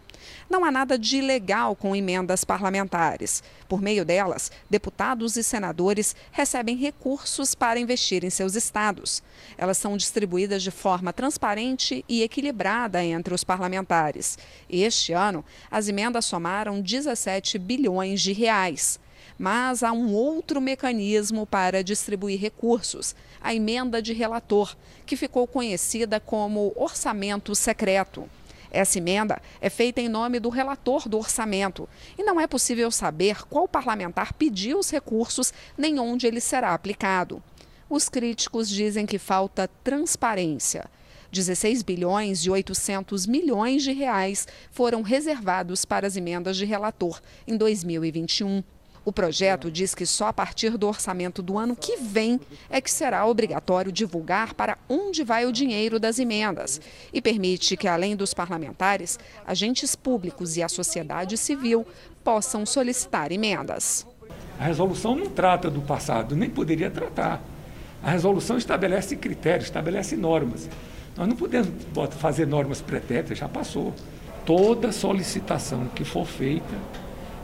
[0.51, 3.43] Não há nada de ilegal com emendas parlamentares.
[3.67, 9.23] Por meio delas, deputados e senadores recebem recursos para investir em seus estados.
[9.57, 14.39] Elas são distribuídas de forma transparente e equilibrada entre os parlamentares.
[14.69, 19.03] Este ano, as emendas somaram 17 bilhões de reais.
[19.39, 26.21] Mas há um outro mecanismo para distribuir recursos, a emenda de relator, que ficou conhecida
[26.21, 28.29] como orçamento secreto.
[28.71, 33.45] Essa emenda é feita em nome do relator do orçamento e não é possível saber
[33.47, 37.41] qual parlamentar pediu os recursos nem onde ele será aplicado.
[37.89, 40.91] Os críticos dizem que falta transparência.
[41.31, 47.57] 16 bilhões e 800 milhões de reais foram reservados para as emendas de relator em
[47.57, 48.63] 2021.
[49.05, 52.41] O projeto diz que só a partir do orçamento do ano que vem
[52.71, 56.81] é que será obrigatório divulgar para onde vai o dinheiro das emendas
[57.13, 61.87] e permite que, além dos parlamentares, agentes públicos e a sociedade civil
[62.23, 64.07] possam solicitar emendas.
[64.59, 67.43] A resolução não trata do passado, nem poderia tratar.
[68.03, 70.69] A resolução estabelece critérios, estabelece normas.
[71.15, 71.69] Nós não podemos
[72.19, 73.93] fazer normas pretéritas, já passou.
[74.47, 76.75] Toda solicitação que for feita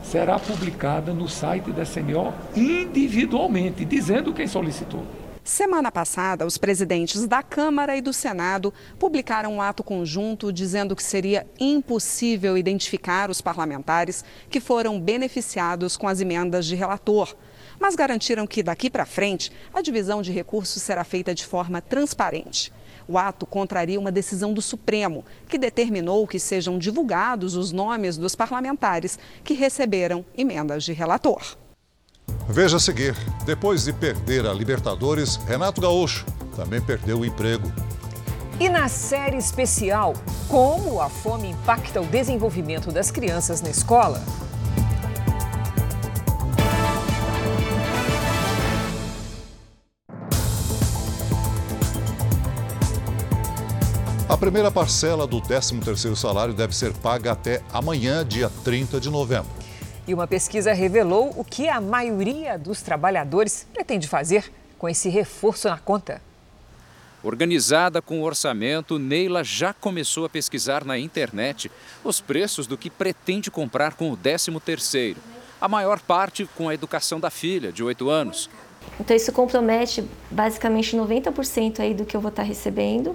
[0.02, 5.04] será publicada no site da CMO individualmente, dizendo quem solicitou.
[5.42, 11.02] Semana passada, os presidentes da Câmara e do Senado publicaram um ato conjunto dizendo que
[11.02, 17.34] seria impossível identificar os parlamentares que foram beneficiados com as emendas de relator.
[17.80, 22.70] Mas garantiram que daqui para frente a divisão de recursos será feita de forma transparente.
[23.10, 28.36] O ato contraria uma decisão do Supremo, que determinou que sejam divulgados os nomes dos
[28.36, 31.42] parlamentares que receberam emendas de relator.
[32.48, 37.72] Veja a seguir: depois de perder a Libertadores, Renato Gaúcho também perdeu o emprego.
[38.60, 40.14] E na série especial,
[40.46, 44.22] como a fome impacta o desenvolvimento das crianças na escola?
[54.40, 59.50] Primeira parcela do 13º salário deve ser paga até amanhã, dia 30 de novembro.
[60.08, 65.68] E uma pesquisa revelou o que a maioria dos trabalhadores pretende fazer com esse reforço
[65.68, 66.22] na conta.
[67.22, 71.70] Organizada com o orçamento, Neila já começou a pesquisar na internet
[72.02, 75.18] os preços do que pretende comprar com o 13º.
[75.60, 78.48] A maior parte com a educação da filha, de 8 anos.
[78.98, 83.14] Então isso compromete basicamente 90% aí do que eu vou estar recebendo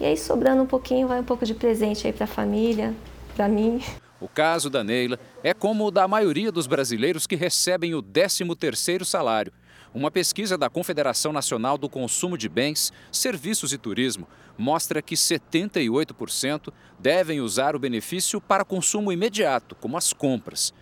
[0.00, 2.94] e aí sobrando um pouquinho, vai um pouco de presente aí para a família,
[3.34, 3.82] para mim.
[4.20, 9.04] O caso da Neila é como o da maioria dos brasileiros que recebem o 13º
[9.04, 9.52] salário.
[9.92, 14.26] Uma pesquisa da Confederação Nacional do Consumo de Bens, Serviços e Turismo
[14.58, 20.72] mostra que 78% devem usar o benefício para consumo imediato, como as compras.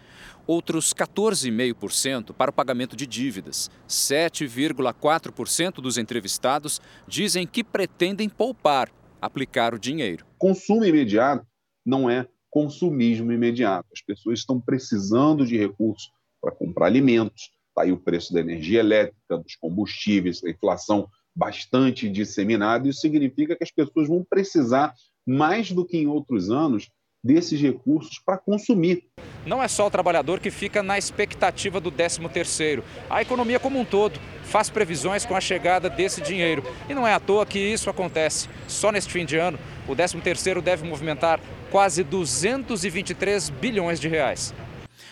[0.47, 3.71] Outros 14,5% para o pagamento de dívidas.
[3.89, 8.91] 7,4% dos entrevistados dizem que pretendem poupar
[9.25, 10.27] aplicar o dinheiro.
[10.39, 11.47] Consumo imediato
[11.85, 13.89] não é consumismo imediato.
[13.93, 16.11] As pessoas estão precisando de recursos
[16.41, 17.51] para comprar alimentos.
[17.69, 22.89] Está aí o preço da energia elétrica, dos combustíveis, a inflação bastante disseminada.
[22.89, 24.95] Isso significa que as pessoas vão precisar,
[25.27, 26.89] mais do que em outros anos,
[27.25, 29.05] desses recursos para consumir.
[29.47, 32.83] Não é só o trabalhador que fica na expectativa do 13º.
[33.09, 36.63] A economia como um todo faz previsões com a chegada desse dinheiro.
[36.89, 38.49] E não é à toa que isso acontece.
[38.69, 39.59] Só neste fim de ano,
[39.89, 44.55] o 13º deve movimentar quase 223 bilhões de reais.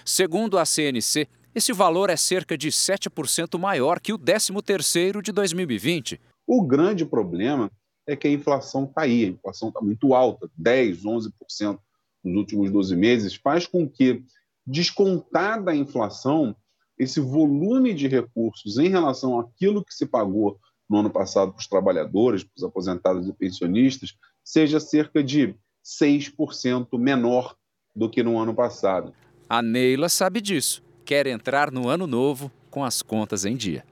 [0.05, 6.21] Segundo a CNC, esse valor é cerca de 7% maior que o 13º de 2020.
[6.47, 7.71] O grande problema
[8.07, 11.79] é que a inflação está aí, a inflação está muito alta, 10, 11%
[12.23, 14.23] nos últimos 12 meses, faz com que,
[14.67, 16.55] descontada a inflação,
[16.99, 20.59] esse volume de recursos em relação àquilo que se pagou
[20.89, 25.55] no ano passado para os trabalhadores, para os aposentados e pensionistas, seja cerca de
[25.85, 27.57] 6% menor
[27.95, 29.13] do que no ano passado.
[29.49, 30.83] A Neila sabe disso.
[31.05, 33.85] Quer entrar no ano novo com as contas em dia.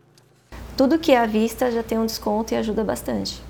[0.76, 3.42] Tudo que é à vista já tem um desconto e ajuda bastante.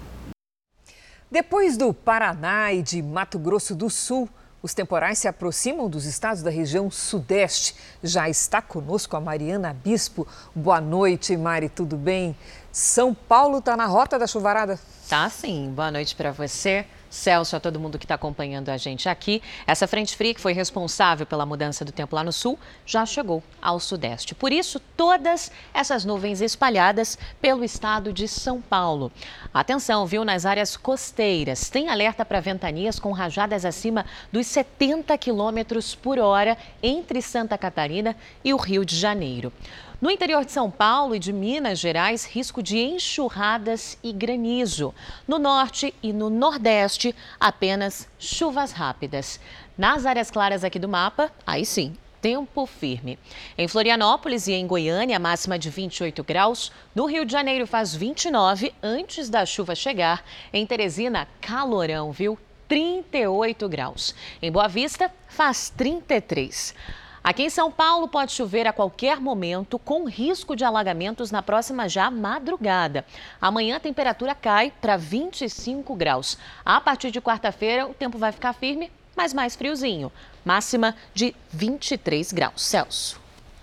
[1.31, 4.29] Depois do Paraná e de Mato Grosso do Sul,
[4.63, 7.75] os temporais se aproximam dos estados da região sudeste.
[8.03, 10.27] Já está conosco a Mariana Bispo.
[10.55, 12.37] Boa noite, Mari, tudo bem?
[12.71, 14.79] São Paulo está na rota da chuvarada?
[15.09, 15.73] Tá sim.
[15.75, 16.87] Boa noite para você.
[17.11, 19.43] Celso, a todo mundo que está acompanhando a gente aqui.
[19.67, 23.43] Essa frente fria que foi responsável pela mudança do tempo lá no sul já chegou
[23.61, 24.35] ao sudeste.
[24.35, 29.11] Por isso, todas essas nuvens espalhadas pelo estado de São Paulo.
[29.53, 31.69] Atenção, viu, nas áreas costeiras.
[31.69, 38.17] Tem alerta para ventanias com rajadas acima dos 70 quilômetros por hora entre Santa Catarina
[38.45, 39.53] e o Rio de Janeiro.
[40.01, 44.95] No interior de São Paulo e de Minas Gerais, risco de enxurradas e granizo.
[45.29, 49.39] No norte e no nordeste, apenas chuvas rápidas.
[49.77, 53.19] Nas áreas claras aqui do mapa, aí sim, tempo firme.
[53.59, 56.73] Em Florianópolis e em Goiânia, máxima de 28 graus.
[56.95, 60.25] No Rio de Janeiro faz 29 antes da chuva chegar.
[60.51, 62.39] Em Teresina, calorão, viu?
[62.67, 64.15] 38 graus.
[64.41, 66.75] Em Boa Vista, faz 33.
[67.23, 71.87] Aqui em São Paulo pode chover a qualquer momento, com risco de alagamentos na próxima
[71.87, 73.05] já madrugada.
[73.39, 76.39] Amanhã a temperatura cai para 25 graus.
[76.65, 80.11] A partir de quarta-feira o tempo vai ficar firme, mas mais friozinho.
[80.43, 83.20] Máxima de 23 graus Celsius.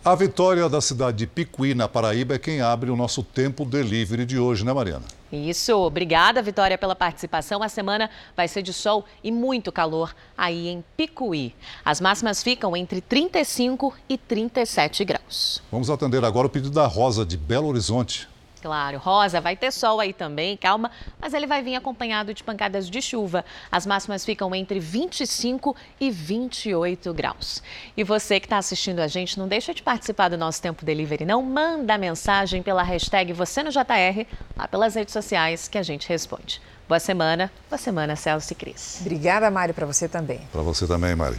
[0.08, 4.26] A vitória da cidade de Picuí, na Paraíba, é quem abre o nosso tempo delivery
[4.26, 5.03] de hoje, né, Mariana?
[5.30, 7.62] Isso, obrigada, Vitória, pela participação.
[7.62, 11.53] A semana vai ser de sol e muito calor aí em Picuí.
[11.84, 15.62] As máximas ficam entre 35 e 37 graus.
[15.70, 18.30] Vamos atender agora o pedido da Rosa de Belo Horizonte.
[18.68, 18.97] Claro.
[18.97, 20.91] Rosa, vai ter sol aí também, calma,
[21.22, 23.45] mas ele vai vir acompanhado de pancadas de chuva.
[23.72, 27.63] As máximas ficam entre 25 e 28 graus.
[27.95, 31.24] E você que está assistindo a gente, não deixa de participar do nosso Tempo Delivery,
[31.24, 31.41] não.
[31.41, 36.61] Manda mensagem pela hashtag você no JR, lá pelas redes sociais que a gente responde.
[36.89, 38.97] Boa semana, boa semana, Celso e Cris.
[39.01, 40.41] Obrigada, Mário, para você também.
[40.51, 41.38] Para você também, Mari.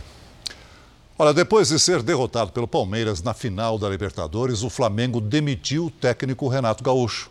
[1.21, 5.91] Olha, depois de ser derrotado pelo Palmeiras na final da Libertadores, o Flamengo demitiu o
[5.91, 7.29] técnico Renato Gaúcho.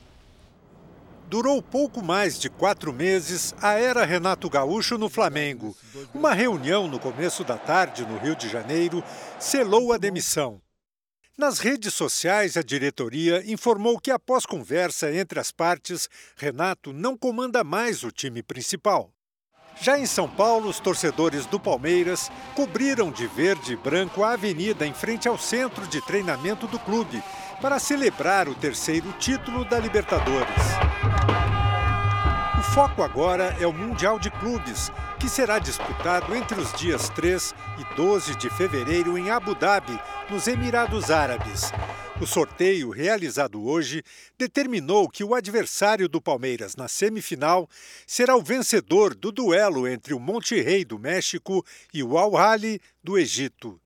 [1.29, 5.73] Durou pouco mais de quatro meses a era Renato Gaúcho no Flamengo.
[6.13, 9.01] Uma reunião no começo da tarde, no Rio de Janeiro,
[9.39, 10.61] selou a demissão.
[11.37, 17.63] Nas redes sociais, a diretoria informou que, após conversa entre as partes, Renato não comanda
[17.63, 19.13] mais o time principal.
[19.79, 24.87] Já em São Paulo, os torcedores do Palmeiras cobriram de verde e branco a avenida
[24.87, 27.21] em frente ao centro de treinamento do clube
[27.61, 30.63] para celebrar o terceiro título da Libertadores.
[32.57, 37.53] O foco agora é o Mundial de Clubes, que será disputado entre os dias 3
[37.77, 39.99] e 12 de fevereiro em Abu Dhabi,
[40.29, 41.71] nos Emirados Árabes.
[42.19, 44.01] O sorteio, realizado hoje,
[44.39, 47.69] determinou que o adversário do Palmeiras na semifinal
[48.07, 51.63] será o vencedor do duelo entre o Monte Rei do México
[51.93, 53.79] e o Al-Ahly do Egito.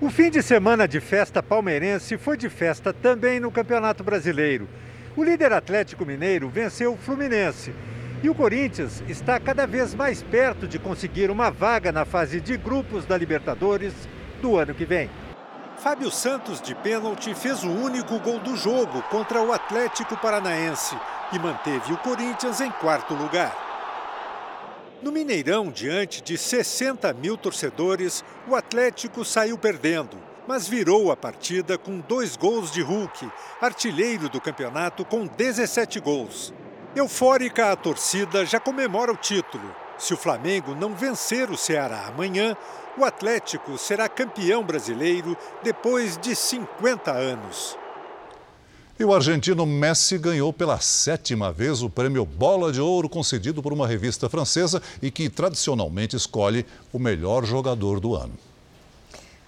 [0.00, 4.66] O fim de semana de festa palmeirense foi de festa também no Campeonato Brasileiro.
[5.14, 7.74] O líder Atlético Mineiro venceu o Fluminense.
[8.22, 12.56] E o Corinthians está cada vez mais perto de conseguir uma vaga na fase de
[12.56, 13.92] grupos da Libertadores
[14.40, 15.10] do ano que vem.
[15.78, 20.96] Fábio Santos, de pênalti, fez o único gol do jogo contra o Atlético Paranaense
[21.32, 23.54] e manteve o Corinthians em quarto lugar.
[25.02, 30.16] No Mineirão, diante de 60 mil torcedores, o Atlético saiu perdendo,
[30.48, 36.54] mas virou a partida com dois gols de Hulk, artilheiro do campeonato com 17 gols.
[36.96, 39.74] Eufórica, a torcida já comemora o título.
[39.98, 42.56] Se o Flamengo não vencer o Ceará amanhã,
[42.96, 47.76] o Atlético será campeão brasileiro depois de 50 anos.
[48.98, 53.72] E o argentino Messi ganhou pela sétima vez o prêmio Bola de Ouro concedido por
[53.72, 58.34] uma revista francesa e que tradicionalmente escolhe o melhor jogador do ano.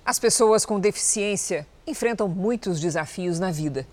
[0.05, 3.87] As pessoas com deficiência enfrentam muitos desafios na vida.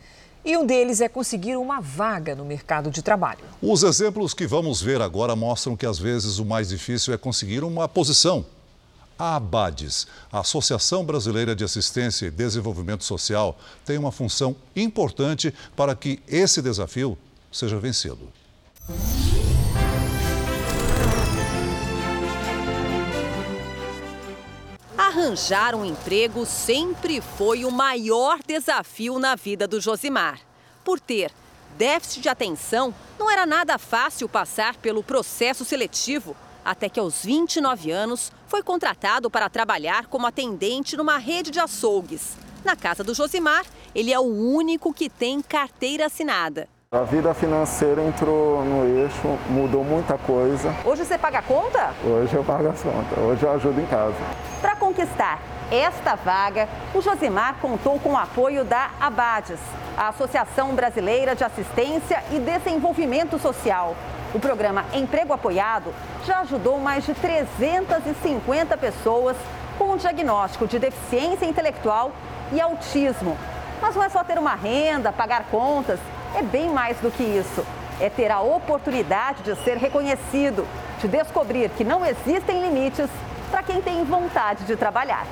[0.44, 3.46] E um deles é conseguir uma vaga no mercado de trabalho.
[3.62, 7.64] Os exemplos que vamos ver agora mostram que às vezes o mais difícil é conseguir
[7.64, 8.44] uma posição
[9.24, 15.96] a ABADES, a Associação Brasileira de Assistência e Desenvolvimento Social, tem uma função importante para
[15.96, 17.18] que esse desafio
[17.50, 18.30] seja vencido.
[24.98, 30.42] Arranjar um emprego sempre foi o maior desafio na vida do Josimar.
[30.84, 31.32] Por ter
[31.78, 37.92] déficit de atenção, não era nada fácil passar pelo processo seletivo até que aos 29
[37.92, 42.38] anos foi contratado para trabalhar como atendente numa rede de açougues.
[42.64, 46.68] Na casa do Josimar, ele é o único que tem carteira assinada.
[46.92, 50.74] A vida financeira entrou no eixo, mudou muita coisa.
[50.86, 51.92] Hoje você paga a conta?
[52.06, 54.16] Hoje eu pago a conta, hoje eu ajudo em casa.
[54.62, 55.42] Para conquistar
[55.72, 59.60] esta vaga, o Josimar contou com o apoio da Abades,
[59.98, 63.96] a Associação Brasileira de Assistência e Desenvolvimento Social.
[64.34, 65.94] O programa Emprego Apoiado
[66.26, 69.38] já ajudou mais de 350 pessoas
[69.78, 72.12] com o diagnóstico de deficiência intelectual
[72.52, 73.38] e autismo.
[73.80, 76.00] Mas não é só ter uma renda, pagar contas,
[76.36, 77.64] é bem mais do que isso.
[78.00, 80.68] É ter a oportunidade de ser reconhecido,
[81.00, 83.10] de descobrir que não existem limites
[83.52, 85.28] para quem tem vontade de trabalhar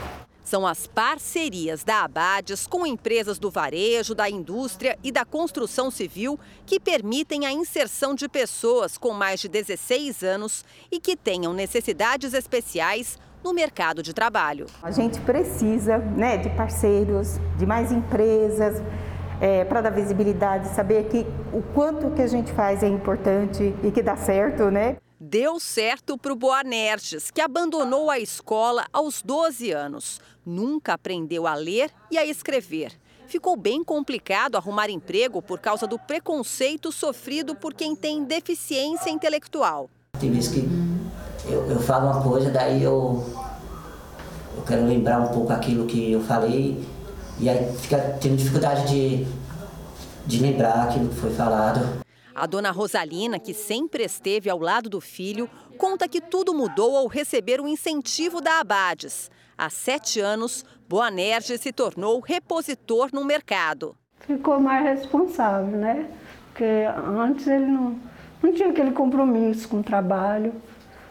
[0.51, 6.37] são as parcerias da Abades com empresas do varejo, da indústria e da construção civil
[6.65, 12.33] que permitem a inserção de pessoas com mais de 16 anos e que tenham necessidades
[12.33, 14.65] especiais no mercado de trabalho.
[14.83, 18.83] A gente precisa né, de parceiros, de mais empresas,
[19.39, 23.89] é, para dar visibilidade, saber que o quanto que a gente faz é importante e
[23.89, 24.97] que dá certo, né?
[25.23, 30.19] Deu certo para o Boanerges, que abandonou a escola aos 12 anos.
[30.43, 32.99] Nunca aprendeu a ler e a escrever.
[33.27, 39.91] Ficou bem complicado arrumar emprego por causa do preconceito sofrido por quem tem deficiência intelectual.
[40.19, 40.67] Tem vezes que
[41.47, 43.23] eu, eu falo uma coisa, daí eu,
[44.57, 46.83] eu quero lembrar um pouco aquilo que eu falei
[47.39, 49.27] e aí fica tendo dificuldade de,
[50.25, 52.01] de lembrar aquilo que foi falado.
[52.33, 57.07] A dona Rosalina, que sempre esteve ao lado do filho, conta que tudo mudou ao
[57.07, 59.29] receber o um incentivo da Abades.
[59.57, 63.95] Há sete anos, Boanerges se tornou repositor no mercado.
[64.21, 66.09] Ficou mais responsável, né?
[66.47, 66.63] Porque
[67.17, 67.99] antes ele não,
[68.41, 70.53] não tinha aquele compromisso com o trabalho,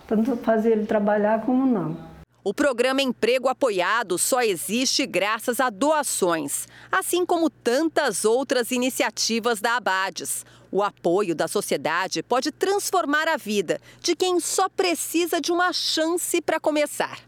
[0.06, 2.10] tanto fazer ele trabalhar como não.
[2.42, 9.76] O programa Emprego Apoiado só existe graças a doações, assim como tantas outras iniciativas da
[9.76, 10.46] Abades.
[10.72, 16.40] O apoio da sociedade pode transformar a vida de quem só precisa de uma chance
[16.40, 17.18] para começar.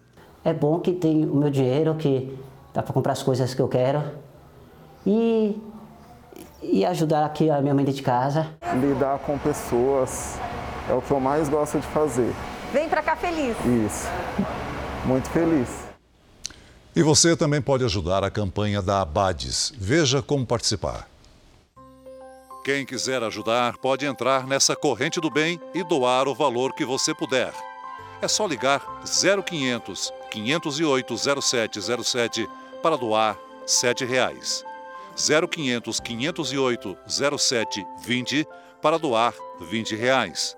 [0.45, 2.37] É bom que tem o meu dinheiro, que
[2.73, 4.03] dá para comprar as coisas que eu quero
[5.07, 5.57] e,
[6.63, 8.49] e ajudar aqui a minha mãe de casa.
[8.81, 10.39] Lidar com pessoas
[10.89, 12.33] é o que eu mais gosto de fazer.
[12.73, 13.57] Vem para cá feliz.
[13.87, 14.09] Isso
[15.05, 15.69] muito feliz.
[16.95, 19.73] E você também pode ajudar a campanha da Abades.
[19.79, 21.09] Veja como participar.
[22.65, 27.13] Quem quiser ajudar pode entrar nessa corrente do bem e doar o valor que você
[27.13, 27.53] puder.
[28.21, 32.49] É só ligar 0500 508 0707
[32.81, 33.37] para doar
[33.67, 34.65] 7 reais.
[35.17, 38.47] 0500 508 0720
[38.81, 40.57] para doar 20 reais.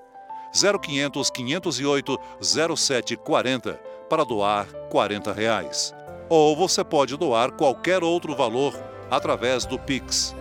[0.52, 3.80] 0500 508 0740
[4.10, 5.94] para doar 40 reais.
[6.28, 8.78] Ou você pode doar qualquer outro valor
[9.10, 10.34] através do Pix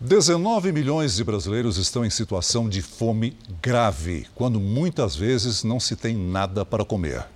[0.00, 5.96] 19 milhões de brasileiros estão em situação de fome grave, quando muitas vezes não se
[5.96, 7.26] tem nada para comer.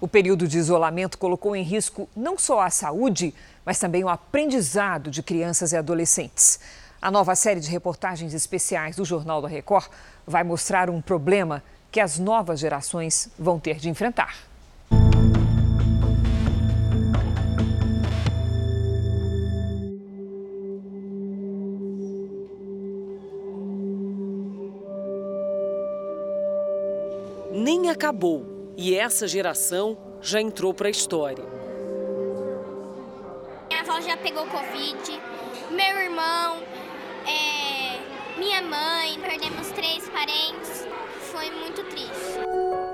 [0.00, 3.32] O período de isolamento colocou em risco não só a saúde,
[3.64, 6.58] mas também o aprendizado de crianças e adolescentes.
[7.02, 9.90] A nova série de reportagens especiais do Jornal da Record
[10.24, 14.36] vai mostrar um problema que as novas gerações vão ter de enfrentar.
[27.50, 28.46] Nem acabou
[28.76, 31.44] e essa geração já entrou para a história.
[33.68, 35.20] Minha avó já pegou Covid,
[35.68, 36.71] meu irmão,
[37.26, 40.86] é, minha mãe, perdemos três parentes.
[41.30, 42.38] Foi muito triste.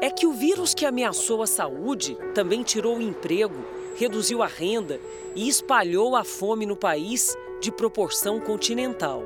[0.00, 3.64] É que o vírus que ameaçou a saúde também tirou o emprego,
[3.96, 5.00] reduziu a renda
[5.34, 9.24] e espalhou a fome no país de proporção continental.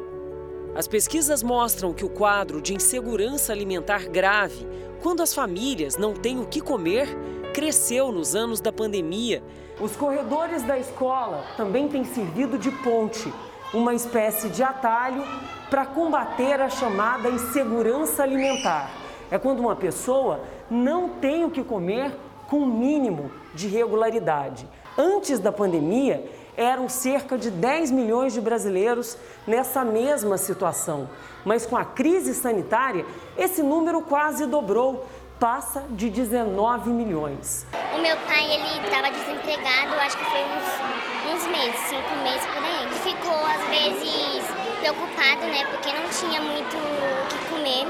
[0.75, 4.67] As pesquisas mostram que o quadro de insegurança alimentar grave
[5.03, 7.09] quando as famílias não têm o que comer,
[7.53, 9.43] cresceu nos anos da pandemia.
[9.81, 13.33] Os corredores da escola também têm servido de ponte,
[13.73, 15.25] uma espécie de atalho
[15.71, 18.91] para combater a chamada insegurança alimentar.
[19.31, 22.15] É quando uma pessoa não tem o que comer
[22.49, 24.69] com o mínimo de regularidade.
[24.97, 29.17] Antes da pandemia, eram cerca de 10 milhões de brasileiros
[29.47, 31.09] nessa mesma situação.
[31.45, 33.07] Mas com a crise sanitária,
[33.39, 35.07] esse número quase dobrou,
[35.41, 37.67] passa de 19 milhões.
[37.97, 42.63] O meu pai, ele estava desempregado, acho que foi uns, uns meses, cinco meses por
[42.63, 42.72] aí.
[43.03, 44.45] Ficou, às vezes,
[44.81, 47.87] preocupado, né, porque não tinha muito o que comer.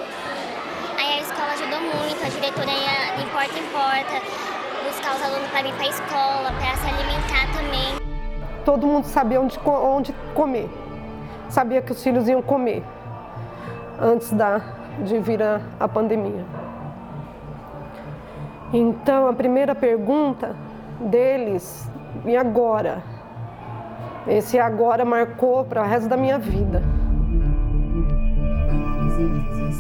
[0.99, 4.23] Aí a escola ajudou muito, a diretora ia de porta em porta,
[4.89, 8.03] buscar os alunos para ir para a escola, para se alimentar também
[8.65, 10.69] todo mundo sabia onde, onde comer.
[11.49, 12.83] Sabia que os filhos iam comer
[14.01, 14.61] antes da,
[15.05, 16.45] de vir a, a pandemia.
[18.73, 20.57] Então, a primeira pergunta
[20.99, 21.89] deles,
[22.25, 23.03] e agora?
[24.27, 26.83] Esse agora marcou para o resto da minha vida.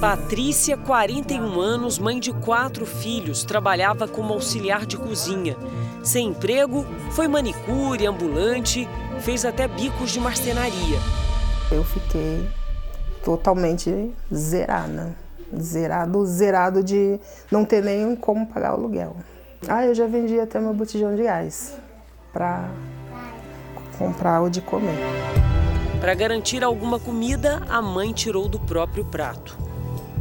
[0.01, 5.57] Patrícia, 41 anos, mãe de quatro filhos, trabalhava como auxiliar de cozinha.
[6.03, 8.88] Sem emprego, foi manicure, ambulante,
[9.20, 10.99] fez até bicos de marcenaria.
[11.70, 12.49] Eu fiquei
[13.24, 15.14] totalmente zerada.
[15.57, 17.20] Zerado, zerado de
[17.51, 19.14] não ter nem como pagar o aluguel.
[19.68, 21.76] Ah, eu já vendi até meu botijão de gás
[22.32, 22.68] para
[24.03, 24.99] comprar o de comer.
[26.01, 29.57] Para garantir alguma comida, a mãe tirou do próprio prato.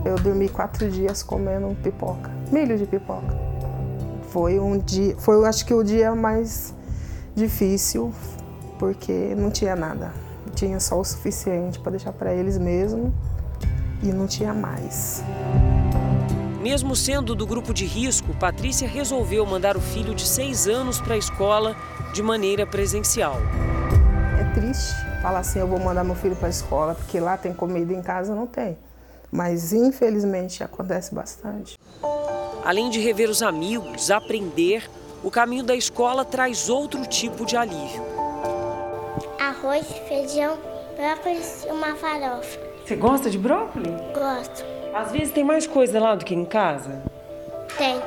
[0.06, 3.36] Eu dormi quatro dias comendo pipoca, milho de pipoca.
[4.30, 6.76] Foi um dia, foi acho que o dia mais
[7.36, 8.14] difícil,
[8.78, 10.14] porque não tinha nada.
[10.54, 13.12] Tinha só o suficiente para deixar para eles mesmo
[14.04, 15.24] e não tinha mais.
[16.62, 21.16] Mesmo sendo do grupo de risco, Patrícia resolveu mandar o filho de seis anos para
[21.16, 21.76] a escola
[22.14, 23.38] de maneira presencial.
[24.39, 27.53] É triste falar assim: eu vou mandar meu filho para a escola, porque lá tem
[27.53, 28.78] comida em casa não tem.
[29.32, 31.80] Mas infelizmente acontece bastante.
[32.66, 34.89] Além de rever os amigos, aprender,
[35.24, 38.03] o caminho da escola traz outro tipo de alívio.
[39.39, 40.57] Arroz, feijão,
[40.95, 42.59] brócolis e uma farofa.
[42.86, 43.93] Você gosta de brócolis?
[44.14, 44.66] Gosto.
[44.93, 47.01] Às vezes tem mais coisa lá do que em casa?
[47.78, 48.01] Tem.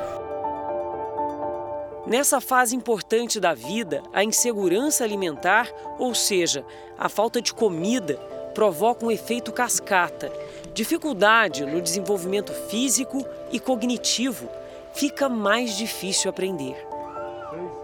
[2.07, 6.63] Nessa fase importante da vida, a insegurança alimentar, ou seja,
[6.99, 8.17] a falta de comida,
[8.55, 10.31] provoca um efeito cascata.
[10.75, 14.51] Dificuldade no desenvolvimento físico e cognitivo.
[14.93, 16.77] Fica mais difícil aprender.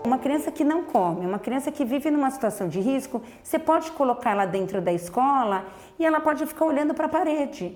[0.04, 3.90] Uma criança que não come, uma criança que vive numa situação de risco, você pode
[3.92, 5.64] colocá-la dentro da escola
[5.98, 7.74] e ela pode ficar olhando para a parede.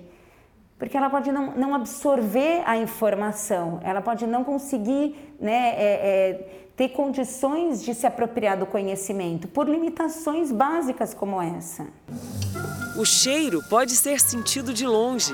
[0.77, 6.69] Porque ela pode não, não, absorver a informação, ela pode não conseguir né, é, é,
[6.75, 11.87] ter condições de se apropriar do conhecimento por limitações básicas como essa.
[12.97, 15.33] O cheiro pode ser sentido de longe.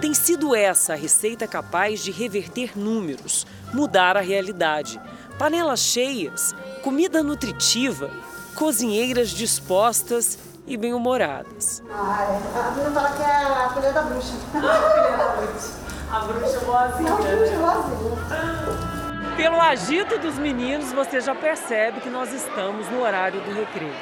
[0.00, 5.00] Tem sido essa a receita capaz de reverter números, mudar a realidade.
[5.38, 8.10] Panelas cheias, comida nutritiva,
[8.56, 11.82] cozinheiras dispostas e bem-humoradas.
[11.90, 14.34] Ai, a menina fala que é a colher da bruxa.
[14.54, 15.72] A colher da bruxa.
[16.10, 17.12] A bruxa boazinha.
[17.12, 18.94] A bruxa boazinha.
[19.36, 23.94] Pelo agito dos meninos, você já percebe que nós estamos no horário do recreio.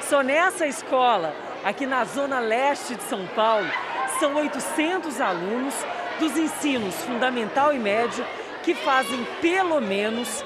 [0.00, 3.68] Só nessa escola, aqui na zona leste de São Paulo,
[4.18, 5.74] são 800 alunos
[6.18, 8.24] dos ensinos fundamental e médio
[8.62, 10.44] que fazem pelo menos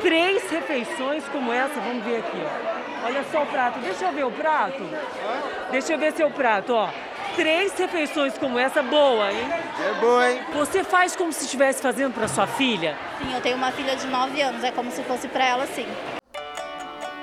[0.00, 1.80] três refeições como essa.
[1.80, 3.06] Vamos ver aqui, ó.
[3.06, 3.78] Olha só o prato.
[3.80, 4.82] Deixa eu ver o prato.
[5.70, 6.90] Deixa eu ver seu prato, ó.
[7.36, 9.48] Três refeições como essa, boa, hein?
[9.78, 10.40] É boa, hein?
[10.52, 12.98] Você faz como se estivesse fazendo para sua filha?
[13.18, 15.86] Sim, eu tenho uma filha de 9 anos, é como se fosse para ela, sim.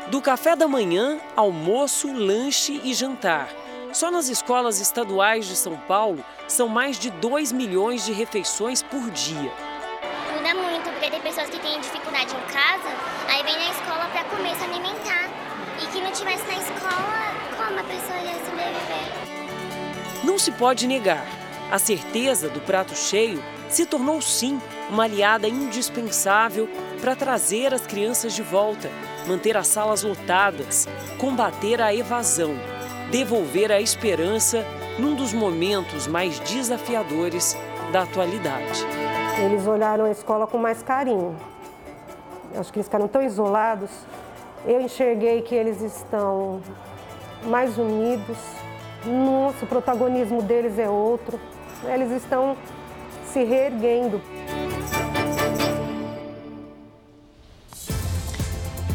[0.08, 3.50] Do café da manhã, almoço, lanche e jantar.
[3.92, 9.10] Só nas escolas estaduais de São Paulo são mais de 2 milhões de refeições por
[9.12, 9.52] dia.
[17.88, 20.24] Pessoa ia sobreviver?
[20.24, 21.26] Não se pode negar,
[21.72, 26.70] a certeza do prato cheio se tornou sim uma aliada indispensável
[27.02, 28.90] para trazer as crianças de volta,
[29.28, 30.88] manter as salas lotadas,
[31.20, 32.56] combater a evasão,
[33.12, 34.66] devolver a esperança
[34.98, 37.56] num dos momentos mais desafiadores
[37.92, 38.86] da atualidade.
[39.44, 41.36] Eles olharam a escola com mais carinho.
[42.58, 43.90] Acho que eles ficaram tão isolados.
[44.66, 46.62] Eu enxerguei que eles estão
[47.46, 48.38] mais unidos.
[49.06, 51.40] Nossa, o protagonismo deles é outro.
[51.84, 52.58] Eles estão
[53.32, 54.22] se reerguendo.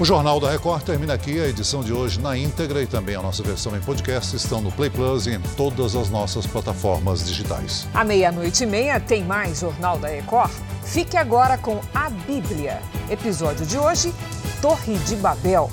[0.02, 1.40] O Jornal da Record termina aqui.
[1.40, 4.72] A edição de hoje na íntegra e também a nossa versão em podcast estão no
[4.72, 7.86] Play Plus e em todas as nossas plataformas digitais.
[7.94, 10.50] À meia-noite e meia tem mais Jornal da Record.
[10.82, 12.82] Fique agora com a Bíblia.
[13.08, 14.12] Episódio de hoje:
[14.60, 15.70] Torre de Babel.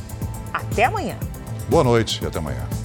[0.53, 1.17] Até amanhã.
[1.69, 2.78] Boa noite e até amanhã.